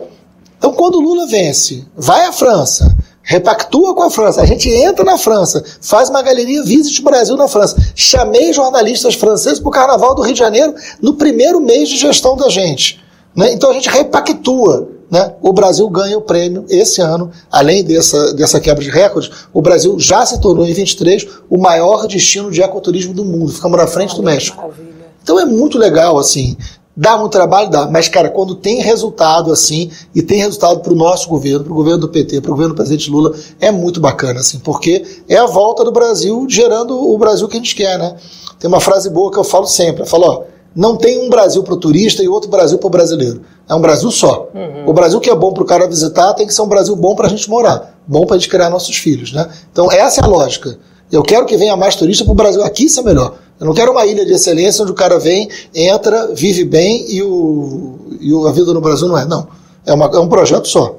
Então, 0.56 0.72
quando 0.72 0.94
o 0.94 1.00
Lula 1.00 1.26
vence, 1.26 1.84
vai 1.96 2.24
à 2.24 2.32
França, 2.32 2.96
repactua 3.22 3.94
com 3.94 4.02
a 4.02 4.10
França, 4.10 4.42
a 4.42 4.46
gente 4.46 4.68
entra 4.70 5.04
na 5.04 5.18
França, 5.18 5.64
faz 5.80 6.08
uma 6.08 6.22
galeria 6.22 6.62
Visit 6.62 7.02
Brasil 7.02 7.36
na 7.36 7.48
França. 7.48 7.76
Chamei 7.94 8.52
jornalistas 8.52 9.14
franceses 9.14 9.58
para 9.58 9.68
o 9.68 9.72
Carnaval 9.72 10.14
do 10.14 10.22
Rio 10.22 10.34
de 10.34 10.38
Janeiro 10.38 10.74
no 11.02 11.14
primeiro 11.14 11.60
mês 11.60 11.88
de 11.88 11.96
gestão 11.96 12.36
da 12.36 12.48
gente. 12.48 13.02
Né? 13.34 13.52
Então 13.52 13.70
a 13.70 13.72
gente 13.72 13.88
repactua. 13.88 14.93
Né, 15.14 15.32
o 15.40 15.52
Brasil 15.52 15.88
ganha 15.88 16.18
o 16.18 16.22
prêmio 16.22 16.64
esse 16.68 17.00
ano, 17.00 17.30
além 17.48 17.84
dessa, 17.84 18.34
dessa 18.34 18.58
quebra 18.58 18.82
de 18.82 18.90
recordes, 18.90 19.30
o 19.52 19.62
Brasil 19.62 19.94
já 19.96 20.26
se 20.26 20.40
tornou 20.40 20.66
em 20.66 20.72
23 20.72 21.24
o 21.48 21.56
maior 21.56 22.08
destino 22.08 22.50
de 22.50 22.60
ecoturismo 22.60 23.14
do 23.14 23.24
mundo. 23.24 23.52
Ficamos 23.52 23.78
na 23.78 23.86
frente 23.86 24.16
do 24.16 24.24
México. 24.24 24.56
Maravilha. 24.56 24.92
Então 25.22 25.38
é 25.38 25.44
muito 25.44 25.78
legal, 25.78 26.18
assim. 26.18 26.56
Dá 26.96 27.16
muito 27.16 27.30
trabalho? 27.30 27.70
Dá. 27.70 27.86
Mas, 27.86 28.08
cara, 28.08 28.28
quando 28.28 28.56
tem 28.56 28.80
resultado 28.80 29.52
assim, 29.52 29.88
e 30.12 30.20
tem 30.20 30.40
resultado 30.40 30.80
para 30.80 30.92
o 30.92 30.96
nosso 30.96 31.28
governo, 31.28 31.62
para 31.62 31.72
o 31.72 31.76
governo 31.76 32.00
do 32.00 32.08
PT, 32.08 32.40
para 32.40 32.50
o 32.50 32.54
governo 32.54 32.74
do 32.74 32.76
presidente 32.76 33.08
Lula, 33.08 33.36
é 33.60 33.70
muito 33.70 34.00
bacana, 34.00 34.40
assim, 34.40 34.58
porque 34.58 35.04
é 35.28 35.36
a 35.36 35.46
volta 35.46 35.84
do 35.84 35.92
Brasil 35.92 36.44
gerando 36.48 36.98
o 36.98 37.16
Brasil 37.16 37.46
que 37.46 37.56
a 37.56 37.60
gente 37.60 37.76
quer, 37.76 37.98
né? 38.00 38.16
Tem 38.58 38.66
uma 38.66 38.80
frase 38.80 39.08
boa 39.10 39.30
que 39.30 39.38
eu 39.38 39.44
falo 39.44 39.66
sempre. 39.66 40.02
Eu 40.02 40.06
falo, 40.06 40.24
ó, 40.24 40.53
não 40.74 40.96
tem 40.96 41.24
um 41.24 41.30
Brasil 41.30 41.62
para 41.62 41.74
o 41.74 41.76
turista 41.76 42.22
e 42.22 42.28
outro 42.28 42.50
Brasil 42.50 42.78
para 42.78 42.86
o 42.86 42.90
brasileiro. 42.90 43.42
É 43.68 43.74
um 43.74 43.80
Brasil 43.80 44.10
só. 44.10 44.48
Uhum. 44.54 44.88
O 44.88 44.92
Brasil 44.92 45.20
que 45.20 45.30
é 45.30 45.34
bom 45.34 45.52
para 45.52 45.62
o 45.62 45.66
cara 45.66 45.86
visitar 45.86 46.34
tem 46.34 46.46
que 46.46 46.54
ser 46.54 46.62
um 46.62 46.68
Brasil 46.68 46.94
bom 46.96 47.14
para 47.14 47.26
a 47.26 47.30
gente 47.30 47.48
morar, 47.48 47.98
bom 48.06 48.26
para 48.26 48.36
a 48.36 48.38
gente 48.38 48.48
criar 48.48 48.70
nossos 48.70 48.96
filhos, 48.96 49.32
né? 49.32 49.48
Então 49.72 49.90
essa 49.90 50.20
é 50.20 50.24
a 50.24 50.26
lógica. 50.26 50.76
Eu 51.12 51.22
quero 51.22 51.46
que 51.46 51.56
venha 51.56 51.76
mais 51.76 51.94
turista 51.94 52.24
para 52.24 52.32
o 52.32 52.34
Brasil. 52.34 52.62
Aqui 52.64 52.86
isso 52.86 52.98
é 53.00 53.02
melhor. 53.02 53.34
Eu 53.60 53.66
não 53.66 53.74
quero 53.74 53.92
uma 53.92 54.04
ilha 54.04 54.26
de 54.26 54.32
excelência 54.32 54.82
onde 54.82 54.90
o 54.90 54.96
cara 54.96 55.18
vem, 55.18 55.48
entra, 55.72 56.28
vive 56.34 56.64
bem 56.64 57.04
e, 57.08 57.22
o, 57.22 57.98
e 58.20 58.48
a 58.48 58.50
vida 58.50 58.74
no 58.74 58.80
Brasil 58.80 59.06
não 59.06 59.16
é. 59.16 59.24
Não. 59.24 59.46
É, 59.86 59.92
uma, 59.94 60.06
é 60.06 60.18
um 60.18 60.28
projeto 60.28 60.66
só. 60.66 60.96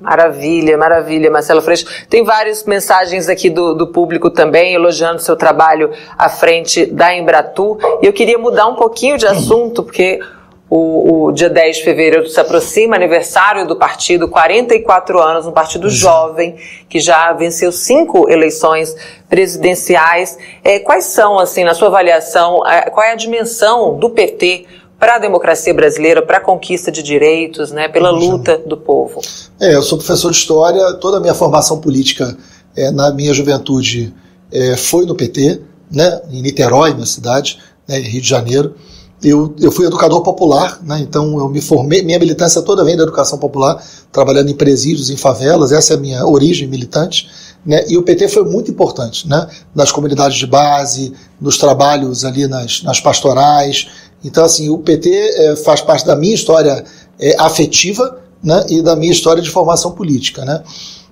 Maravilha, 0.00 0.76
maravilha, 0.76 1.30
Marcelo 1.30 1.62
Freixo. 1.62 1.86
Tem 2.08 2.22
várias 2.22 2.64
mensagens 2.64 3.28
aqui 3.28 3.48
do, 3.48 3.74
do 3.74 3.86
público 3.86 4.30
também 4.30 4.74
elogiando 4.74 5.22
seu 5.22 5.36
trabalho 5.36 5.90
à 6.18 6.28
frente 6.28 6.84
da 6.84 7.14
Embratu. 7.14 7.78
E 8.02 8.06
eu 8.06 8.12
queria 8.12 8.36
mudar 8.36 8.66
um 8.66 8.74
pouquinho 8.74 9.16
de 9.16 9.26
assunto, 9.26 9.82
porque 9.82 10.20
o, 10.68 11.28
o, 11.28 11.32
dia 11.32 11.48
10 11.48 11.76
de 11.78 11.84
fevereiro 11.84 12.28
se 12.28 12.38
aproxima, 12.38 12.94
aniversário 12.94 13.66
do 13.66 13.76
partido, 13.76 14.28
44 14.28 15.18
anos, 15.18 15.46
um 15.46 15.52
partido 15.52 15.88
jovem, 15.88 16.56
que 16.90 17.00
já 17.00 17.32
venceu 17.32 17.72
cinco 17.72 18.28
eleições 18.28 18.94
presidenciais. 19.30 20.38
É, 20.62 20.78
quais 20.78 21.04
são, 21.04 21.38
assim, 21.38 21.64
na 21.64 21.72
sua 21.72 21.88
avaliação, 21.88 22.60
qual 22.92 23.06
é 23.06 23.12
a 23.12 23.16
dimensão 23.16 23.96
do 23.98 24.10
PT 24.10 24.66
para 24.98 25.16
a 25.16 25.18
democracia 25.18 25.74
brasileira, 25.74 26.22
para 26.22 26.38
a 26.38 26.40
conquista 26.40 26.90
de 26.90 27.02
direitos, 27.02 27.70
né, 27.70 27.88
pela 27.88 28.10
luta 28.10 28.58
do 28.58 28.76
povo? 28.76 29.20
É, 29.60 29.74
eu 29.74 29.82
sou 29.82 29.98
professor 29.98 30.30
de 30.30 30.36
história, 30.36 30.94
toda 30.94 31.18
a 31.18 31.20
minha 31.20 31.34
formação 31.34 31.80
política 31.80 32.36
é, 32.74 32.90
na 32.90 33.12
minha 33.12 33.32
juventude 33.32 34.14
é, 34.50 34.76
foi 34.76 35.04
no 35.06 35.14
PT, 35.14 35.60
né, 35.90 36.20
em 36.30 36.42
Niterói, 36.42 36.94
minha 36.94 37.06
cidade, 37.06 37.58
né, 37.86 37.98
Rio 37.98 38.20
de 38.20 38.28
Janeiro. 38.28 38.74
Eu, 39.22 39.54
eu 39.60 39.72
fui 39.72 39.86
educador 39.86 40.22
popular, 40.22 40.78
né, 40.82 40.98
então 41.00 41.38
eu 41.38 41.48
me 41.48 41.60
formei, 41.60 42.02
minha 42.02 42.18
militância 42.18 42.62
toda 42.62 42.84
vem 42.84 42.96
da 42.96 43.02
educação 43.02 43.38
popular, 43.38 43.82
trabalhando 44.12 44.50
em 44.50 44.54
presídios, 44.54 45.10
em 45.10 45.16
favelas, 45.16 45.72
essa 45.72 45.94
é 45.94 45.96
a 45.96 46.00
minha 46.00 46.26
origem 46.26 46.68
militante. 46.68 47.28
Né, 47.64 47.84
e 47.88 47.98
o 47.98 48.02
PT 48.02 48.28
foi 48.28 48.44
muito 48.44 48.70
importante 48.70 49.28
né, 49.28 49.48
nas 49.74 49.90
comunidades 49.90 50.38
de 50.38 50.46
base, 50.46 51.12
nos 51.40 51.58
trabalhos 51.58 52.24
ali 52.24 52.46
nas, 52.46 52.82
nas 52.84 53.00
pastorais, 53.00 53.88
então, 54.24 54.44
assim, 54.44 54.68
o 54.68 54.78
PT 54.78 55.10
é, 55.10 55.56
faz 55.56 55.80
parte 55.80 56.04
da 56.06 56.16
minha 56.16 56.34
história 56.34 56.84
é, 57.18 57.36
afetiva 57.38 58.18
né, 58.42 58.64
e 58.68 58.82
da 58.82 58.96
minha 58.96 59.12
história 59.12 59.42
de 59.42 59.50
formação 59.50 59.92
política. 59.92 60.44
Né? 60.44 60.62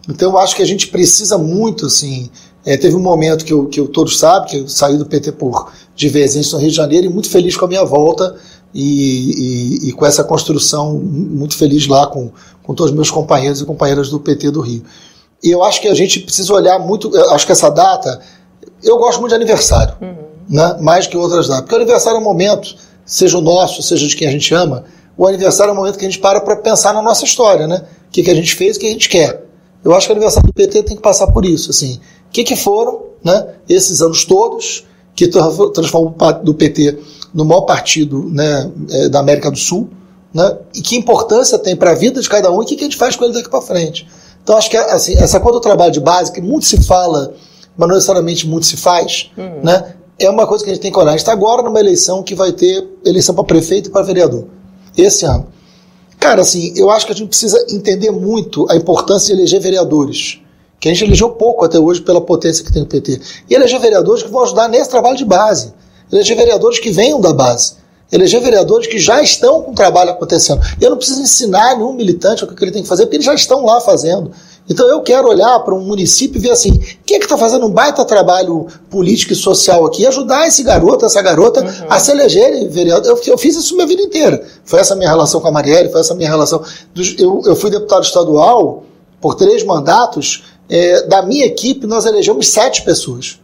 Então, 0.09 0.33
eu 0.33 0.39
acho 0.39 0.57
que 0.57 0.63
a 0.63 0.67
gente 0.67 0.89
precisa 0.89 1.39
muito, 1.39 1.87
assim. 1.87 2.31
É, 2.65 2.77
teve 2.77 2.97
um 2.97 3.01
momento 3.01 3.45
que, 3.45 3.53
eu, 3.53 3.67
que 3.67 3.79
eu, 3.79 3.87
todos 3.87 4.19
sabem 4.19 4.49
que 4.49 4.57
eu 4.59 4.69
saí 4.69 4.97
do 4.97 5.07
PT 5.07 5.33
por 5.33 5.71
divergência 5.95 6.55
no 6.55 6.61
Rio 6.61 6.71
de 6.71 6.77
Janeiro 6.77 7.07
e 7.07 7.09
muito 7.09 7.29
feliz 7.29 7.57
com 7.57 7.67
a 7.67 7.69
minha 7.69 7.85
volta 7.85 8.35
e, 8.75 9.83
e, 9.85 9.89
e, 9.89 9.93
com 9.93 10.05
essa 10.05 10.25
construção, 10.25 10.95
muito 10.99 11.57
feliz 11.57 11.87
lá 11.87 12.07
com, 12.07 12.33
com 12.63 12.75
todos 12.75 12.91
os 12.91 12.97
meus 12.97 13.11
companheiros 13.11 13.61
e 13.61 13.65
companheiras 13.65 14.09
do 14.09 14.19
PT 14.19 14.51
do 14.51 14.61
Rio. 14.61 14.83
E 15.43 15.51
eu 15.51 15.63
acho 15.63 15.81
que 15.81 15.89
a 15.89 15.95
gente 15.95 16.21
precisa 16.21 16.53
olhar 16.53 16.79
muito. 16.79 17.15
Acho 17.31 17.45
que 17.47 17.53
essa 17.53 17.69
data. 17.69 18.21
Eu 18.83 18.99
gosto 18.99 19.21
muito 19.21 19.31
de 19.31 19.37
aniversário, 19.37 19.95
uhum. 20.01 20.17
né, 20.49 20.77
mais 20.81 21.07
que 21.07 21.17
outras 21.17 21.49
datas, 21.49 21.63
porque 21.63 21.75
o 21.75 21.79
aniversário 21.79 22.17
é 22.17 22.21
um 22.21 22.25
momento 22.25 22.75
seja 23.05 23.39
o 23.39 23.41
nosso, 23.41 23.83
seja 23.83 24.07
de 24.07 24.17
quem 24.17 24.29
a 24.29 24.31
gente 24.31 24.53
ama, 24.55 24.85
o 25.17 25.27
aniversário 25.27 25.71
é 25.71 25.73
o 25.73 25.77
momento 25.77 25.99
que 25.99 26.05
a 26.05 26.09
gente 26.09 26.21
para 26.21 26.41
para 26.41 26.57
pensar 26.57 26.93
na 26.93 27.03
nossa 27.03 27.25
história, 27.25 27.67
né? 27.67 27.85
O 28.09 28.11
que, 28.11 28.23
que 28.23 28.31
a 28.31 28.35
gente 28.35 28.55
fez, 28.55 28.77
o 28.77 28.81
que 28.81 28.87
a 28.87 28.91
gente 28.91 29.09
quer. 29.09 29.45
Eu 29.85 29.95
acho 29.95 30.07
que 30.07 30.13
o 30.13 30.17
aniversário 30.17 30.47
do 30.47 30.53
PT 30.53 30.83
tem 30.83 30.97
que 30.97 31.03
passar 31.03 31.27
por 31.29 31.45
isso, 31.45 31.71
assim. 31.71 32.01
O 32.27 32.31
que, 32.31 32.43
que 32.43 32.57
foram, 32.57 33.03
né, 33.23 33.49
esses 33.69 34.01
anos 34.01 34.25
todos 34.25 34.85
que 35.15 35.29
transformam 35.29 36.15
do 36.43 36.55
PT 36.55 36.99
no 37.33 37.45
maior 37.45 37.63
partido 37.63 38.29
né, 38.31 38.71
é, 38.91 39.09
da 39.09 39.21
América 39.21 39.51
do 39.51 39.59
Sul, 39.59 39.89
né? 40.33 40.59
E 40.75 40.83
que 40.83 40.97
importância 40.97 41.59
tem 41.59 41.77
para 41.77 41.93
a 41.93 41.95
vida 41.95 42.21
de 42.21 42.29
cada 42.29 42.51
um 42.51 42.61
e 42.61 42.65
o 42.65 42.67
que, 42.67 42.75
que 42.75 42.83
a 42.83 42.87
gente 42.87 42.97
faz 42.97 43.15
com 43.15 43.25
ele 43.25 43.35
daqui 43.35 43.49
para 43.49 43.61
frente. 43.61 44.07
Então 44.43 44.57
acho 44.57 44.69
que 44.69 44.77
assim, 44.77 45.17
essa 45.17 45.39
coisa 45.39 45.59
do 45.59 45.63
trabalho 45.63 45.93
de 45.93 46.01
base, 46.01 46.33
que 46.33 46.41
muito 46.41 46.67
se 46.67 46.83
fala, 46.85 47.33
mas 47.77 47.89
não 47.89 47.95
necessariamente 47.95 48.47
muito 48.47 48.67
se 48.67 48.77
faz, 48.77 49.31
uhum. 49.37 49.61
né? 49.63 49.95
É 50.19 50.31
uma 50.31 50.47
coisa 50.47 50.65
que 50.65 50.71
a 50.71 50.75
gente 50.75 50.83
tem 50.83 50.93
que 50.93 50.99
olhar. 50.99 51.11
A 51.11 51.13
gente 51.13 51.21
está 51.21 51.33
agora 51.33 51.63
numa 51.63 51.81
eleição 51.81 52.23
que 52.23 52.35
vai 52.35 52.53
ter 52.53 52.87
eleição 53.05 53.35
para 53.35 53.45
prefeito 53.45 53.89
e 53.89 53.93
para 53.93 54.03
vereador. 54.03 54.47
Esse 54.97 55.25
ano. 55.25 55.47
Cara, 56.21 56.43
assim, 56.43 56.73
eu 56.77 56.91
acho 56.91 57.07
que 57.07 57.13
a 57.13 57.15
gente 57.15 57.29
precisa 57.29 57.65
entender 57.69 58.11
muito 58.11 58.67
a 58.71 58.77
importância 58.77 59.35
de 59.35 59.41
eleger 59.41 59.61
vereadores. 59.61 60.41
Que 60.81 60.89
a 60.89 60.93
gente 60.93 61.05
elegeu 61.05 61.31
pouco 61.31 61.65
até 61.65 61.79
hoje 61.79 62.01
pela 62.01 62.21
potência 62.21 62.65
que 62.65 62.73
tem 62.73 62.83
o 62.83 62.87
PT. 62.87 63.21
E 63.51 63.55
eleger 63.55 63.81
vereadores 63.81 64.23
que 64.23 64.31
vão 64.31 64.43
ajudar 64.43 64.69
nesse 64.69 64.89
trabalho 64.89 65.17
de 65.17 65.25
base. 65.25 65.75
Eleger 66.13 66.37
vereadores 66.37 66.79
que 66.79 66.91
venham 66.91 67.21
da 67.21 67.33
base. 67.33 67.75
Eleger 68.13 68.41
vereadores 68.41 68.87
que 68.87 68.99
já 68.99 69.23
estão 69.23 69.63
com 69.63 69.73
o 69.73 69.75
trabalho 69.75 70.11
acontecendo. 70.11 70.61
Eu 70.81 70.91
não 70.91 70.97
preciso 70.97 71.23
ensinar 71.23 71.77
nenhum 71.77 71.93
militante 71.95 72.45
o 72.45 72.47
que 72.47 72.65
ele 72.65 72.71
tem 72.71 72.83
que 72.83 72.89
fazer, 72.89 73.05
porque 73.05 73.17
eles 73.17 73.27
já 73.27 73.35
estão 73.35 73.65
lá 73.65 73.81
fazendo. 73.81 74.31
Então 74.69 74.89
eu 74.89 75.03
quero 75.03 75.29
olhar 75.29 75.61
para 75.61 75.75
um 75.75 75.81
município 75.81 76.39
e 76.39 76.41
ver 76.41 76.51
assim, 76.51 76.79
quem 77.05 77.17
é 77.17 77.19
que 77.19 77.27
está 77.27 77.37
fazendo 77.37 77.67
um 77.67 77.71
baita 77.71 78.05
trabalho 78.05 78.67
político 78.89 79.33
e 79.33 79.37
social 79.37 79.85
aqui, 79.85 80.07
ajudar 80.07 80.47
esse 80.47 80.63
garoto, 80.63 81.05
essa 81.05 81.21
garota 81.21 81.61
uhum. 81.61 81.87
a 81.89 81.99
se 81.99 82.11
elegerem 82.11 82.69
vereador. 82.69 83.11
Eu, 83.11 83.21
eu, 83.27 83.39
fiz 83.39 83.57
isso 83.57 83.75
minha 83.75 83.87
vida 83.87 84.03
inteira. 84.03 84.43
Foi 84.65 84.81
essa 84.81 84.97
minha 84.97 85.09
relação 85.09 85.41
com 85.41 85.49
a 85.49 85.53
Marielle, 85.53 85.91
foi 85.91 86.01
essa 86.01 86.15
minha 86.15 86.29
relação. 86.29 86.63
Eu, 87.19 87.43
eu 87.45 87.57
fui 87.57 87.71
deputado 87.71 88.05
estadual 88.05 88.85
por 89.21 89.35
três 89.35 89.63
mandatos. 89.65 90.45
É, 90.67 91.07
da 91.07 91.21
minha 91.21 91.45
equipe, 91.45 91.87
nós 91.87 92.07
elegemos 92.07 92.49
sete 92.49 92.83
pessoas. 92.83 93.39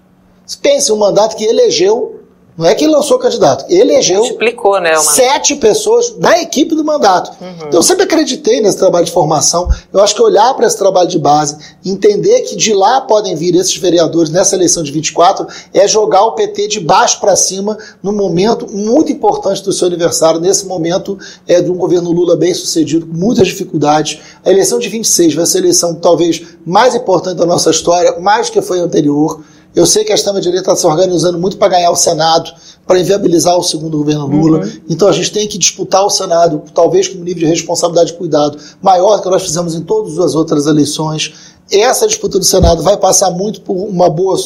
Pense 0.63 0.91
um 0.91 0.97
mandato 0.97 1.37
que 1.37 1.45
elegeu 1.45 2.20
não 2.57 2.67
é 2.67 2.75
que 2.75 2.85
ele 2.85 2.93
lançou 2.93 3.19
candidato, 3.19 3.65
ele 3.69 3.93
elegeu 3.93 4.19
Multiplicou, 4.19 4.81
né, 4.81 4.97
sete 4.97 5.57
pessoas 5.57 6.11
da 6.11 6.41
equipe 6.41 6.75
do 6.75 6.85
mandato. 6.85 7.31
Uhum. 7.41 7.67
Então, 7.67 7.81
eu 7.81 7.83
sempre 7.83 8.05
acreditei 8.05 8.61
nesse 8.61 8.79
trabalho 8.79 9.05
de 9.05 9.13
formação. 9.13 9.69
Eu 9.93 10.01
acho 10.01 10.15
que 10.15 10.23
olhar 10.23 10.53
para 10.55 10.67
esse 10.67 10.77
trabalho 10.77 11.09
de 11.09 11.19
base, 11.19 11.57
entender 11.85 12.41
que 12.43 12.57
de 12.57 12.73
lá 12.75 13.01
podem 13.01 13.35
vir 13.35 13.55
esses 13.55 13.77
vereadores 13.77 14.31
nessa 14.31 14.55
eleição 14.55 14.83
de 14.83 14.93
24, 14.93 15.47
é 15.73 15.87
jogar 15.89 16.25
o 16.25 16.33
PT 16.33 16.69
de 16.69 16.81
baixo 16.81 17.21
para 17.21 17.37
cima 17.37 17.79
num 18.03 18.13
momento 18.13 18.67
muito 18.71 19.11
importante 19.13 19.63
do 19.63 19.73
seu 19.73 19.87
aniversário, 19.87 20.41
nesse 20.41 20.67
momento 20.67 21.19
é, 21.47 21.61
de 21.61 21.71
um 21.71 21.77
governo 21.77 22.13
Lula 22.13 22.37
bem 22.37 22.53
sucedido, 22.55 23.07
com 23.07 23.17
muitas 23.17 23.47
dificuldades. 23.47 24.19
A 24.45 24.51
eleição 24.51 24.79
de 24.79 24.89
26 24.89 25.35
vai 25.35 25.47
ser 25.47 25.59
a 25.59 25.61
eleição 25.61 25.95
talvez 25.95 26.43
mais 26.65 26.95
importante 26.95 27.39
da 27.39 27.47
nossa 27.47 27.71
história, 27.71 28.19
mais 28.21 28.49
do 28.49 28.53
que 28.53 28.63
foi 28.63 28.81
a 28.81 28.85
anterior. 28.85 29.43
Eu 29.75 29.87
sei 29.87 30.05
que 30.05 30.13
a 30.13 30.15
extrema-direita 30.15 30.73
está 30.73 30.77
se 30.77 30.87
organizando 30.87 31.39
muito 31.39 31.57
para 31.57 31.69
ganhar 31.69 31.91
o 31.91 31.97
Senado, 31.97 32.53
para 32.87 32.99
inviabilizar 32.99 33.57
o 33.57 33.63
segundo 33.63 33.99
governo 33.99 34.27
Lula. 34.27 34.65
Uhum. 34.65 34.73
Então 34.89 35.07
a 35.07 35.13
gente 35.13 35.31
tem 35.33 35.47
que 35.47 35.57
disputar 35.57 36.05
o 36.05 36.11
Senado, 36.11 36.63
talvez 36.75 37.07
com 37.07 37.19
um 37.19 37.23
nível 37.23 37.45
de 37.45 37.47
responsabilidade 37.47 38.13
e 38.13 38.17
cuidado 38.17 38.59
maior 38.83 39.17
do 39.17 39.23
que 39.23 39.31
nós 39.31 39.43
fizemos 39.43 39.75
em 39.75 39.83
todas 39.83 40.19
as 40.19 40.35
outras 40.35 40.67
eleições. 40.67 41.33
Essa 41.71 42.07
disputa 42.07 42.39
do 42.39 42.45
Senado 42.45 42.83
vai 42.83 42.97
passar 42.97 43.31
muito 43.31 43.61
por 43.61 43.75
uma 43.75 44.11
boa 44.11 44.37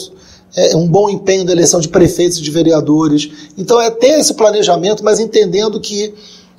é, 0.56 0.76
um 0.76 0.86
bom 0.86 1.08
empenho 1.08 1.44
da 1.44 1.52
eleição 1.52 1.80
de 1.80 1.88
prefeitos 1.88 2.38
e 2.38 2.42
de 2.42 2.50
vereadores. 2.50 3.30
Então 3.56 3.80
é 3.80 3.90
ter 3.90 4.20
esse 4.20 4.34
planejamento, 4.34 5.02
mas 5.02 5.18
entendendo 5.18 5.80
que 5.80 6.14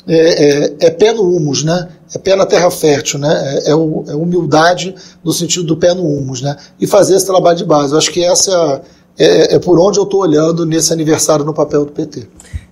é, 0.08 0.16
é, 0.16 0.76
é 0.88 0.90
pé 0.90 1.14
no 1.14 1.24
humus, 1.24 1.64
né? 1.64 1.90
É 2.14 2.18
pé 2.18 2.36
na 2.36 2.46
terra 2.46 2.70
fértil, 2.70 3.20
né? 3.20 3.62
É, 3.66 3.70
é, 3.70 3.72
é, 3.72 3.76
humildade 4.16 4.96
no 5.24 5.32
sentido 5.32 5.66
do 5.66 5.78
pé 5.78 5.94
no 5.94 6.04
humus, 6.04 6.42
né? 6.42 6.56
E 6.80 6.86
fazer 6.86 7.16
esse 7.16 7.26
trabalho 7.26 7.58
de 7.58 7.66
base. 7.66 7.94
Eu 7.94 7.98
acho 7.98 8.12
que 8.12 8.24
essa 8.24 8.82
é, 9.18 9.56
é 9.56 9.60
por 9.60 9.80
onde 9.80 9.98
eu 9.98 10.04
estou 10.04 10.22
olhando 10.22 10.66
nesse 10.66 10.94
aniversário 10.94 11.44
no 11.44 11.54
papel 11.54 11.86
do 11.86 11.92
PT. 11.92 12.28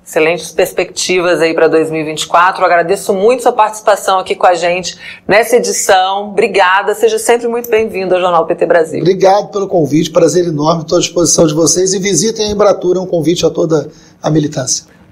Excelentes 0.05 0.51
perspectivas 0.51 1.39
aí 1.39 1.53
para 1.53 1.69
2024. 1.69 2.61
Eu 2.61 2.65
agradeço 2.65 3.13
muito 3.13 3.41
sua 3.41 3.53
participação 3.53 4.19
aqui 4.19 4.35
com 4.35 4.45
a 4.45 4.53
gente 4.53 4.97
nessa 5.25 5.55
edição. 5.55 6.29
Obrigada, 6.29 6.93
seja 6.93 7.17
sempre 7.17 7.47
muito 7.47 7.69
bem-vindo 7.69 8.13
ao 8.13 8.19
Jornal 8.19 8.45
PT 8.45 8.65
Brasil. 8.65 8.99
Obrigado 8.99 9.49
pelo 9.49 9.65
convite, 9.65 10.11
prazer 10.11 10.45
enorme, 10.45 10.81
estou 10.81 10.97
à 10.97 11.01
disposição 11.01 11.47
de 11.47 11.53
vocês 11.53 11.93
e 11.93 11.99
visitem 11.99 12.47
a 12.47 12.51
Embratura, 12.51 12.99
é 12.99 13.01
um 13.01 13.07
convite 13.07 13.45
a 13.45 13.49
toda 13.49 13.89
a 14.21 14.29
militância. 14.29 14.93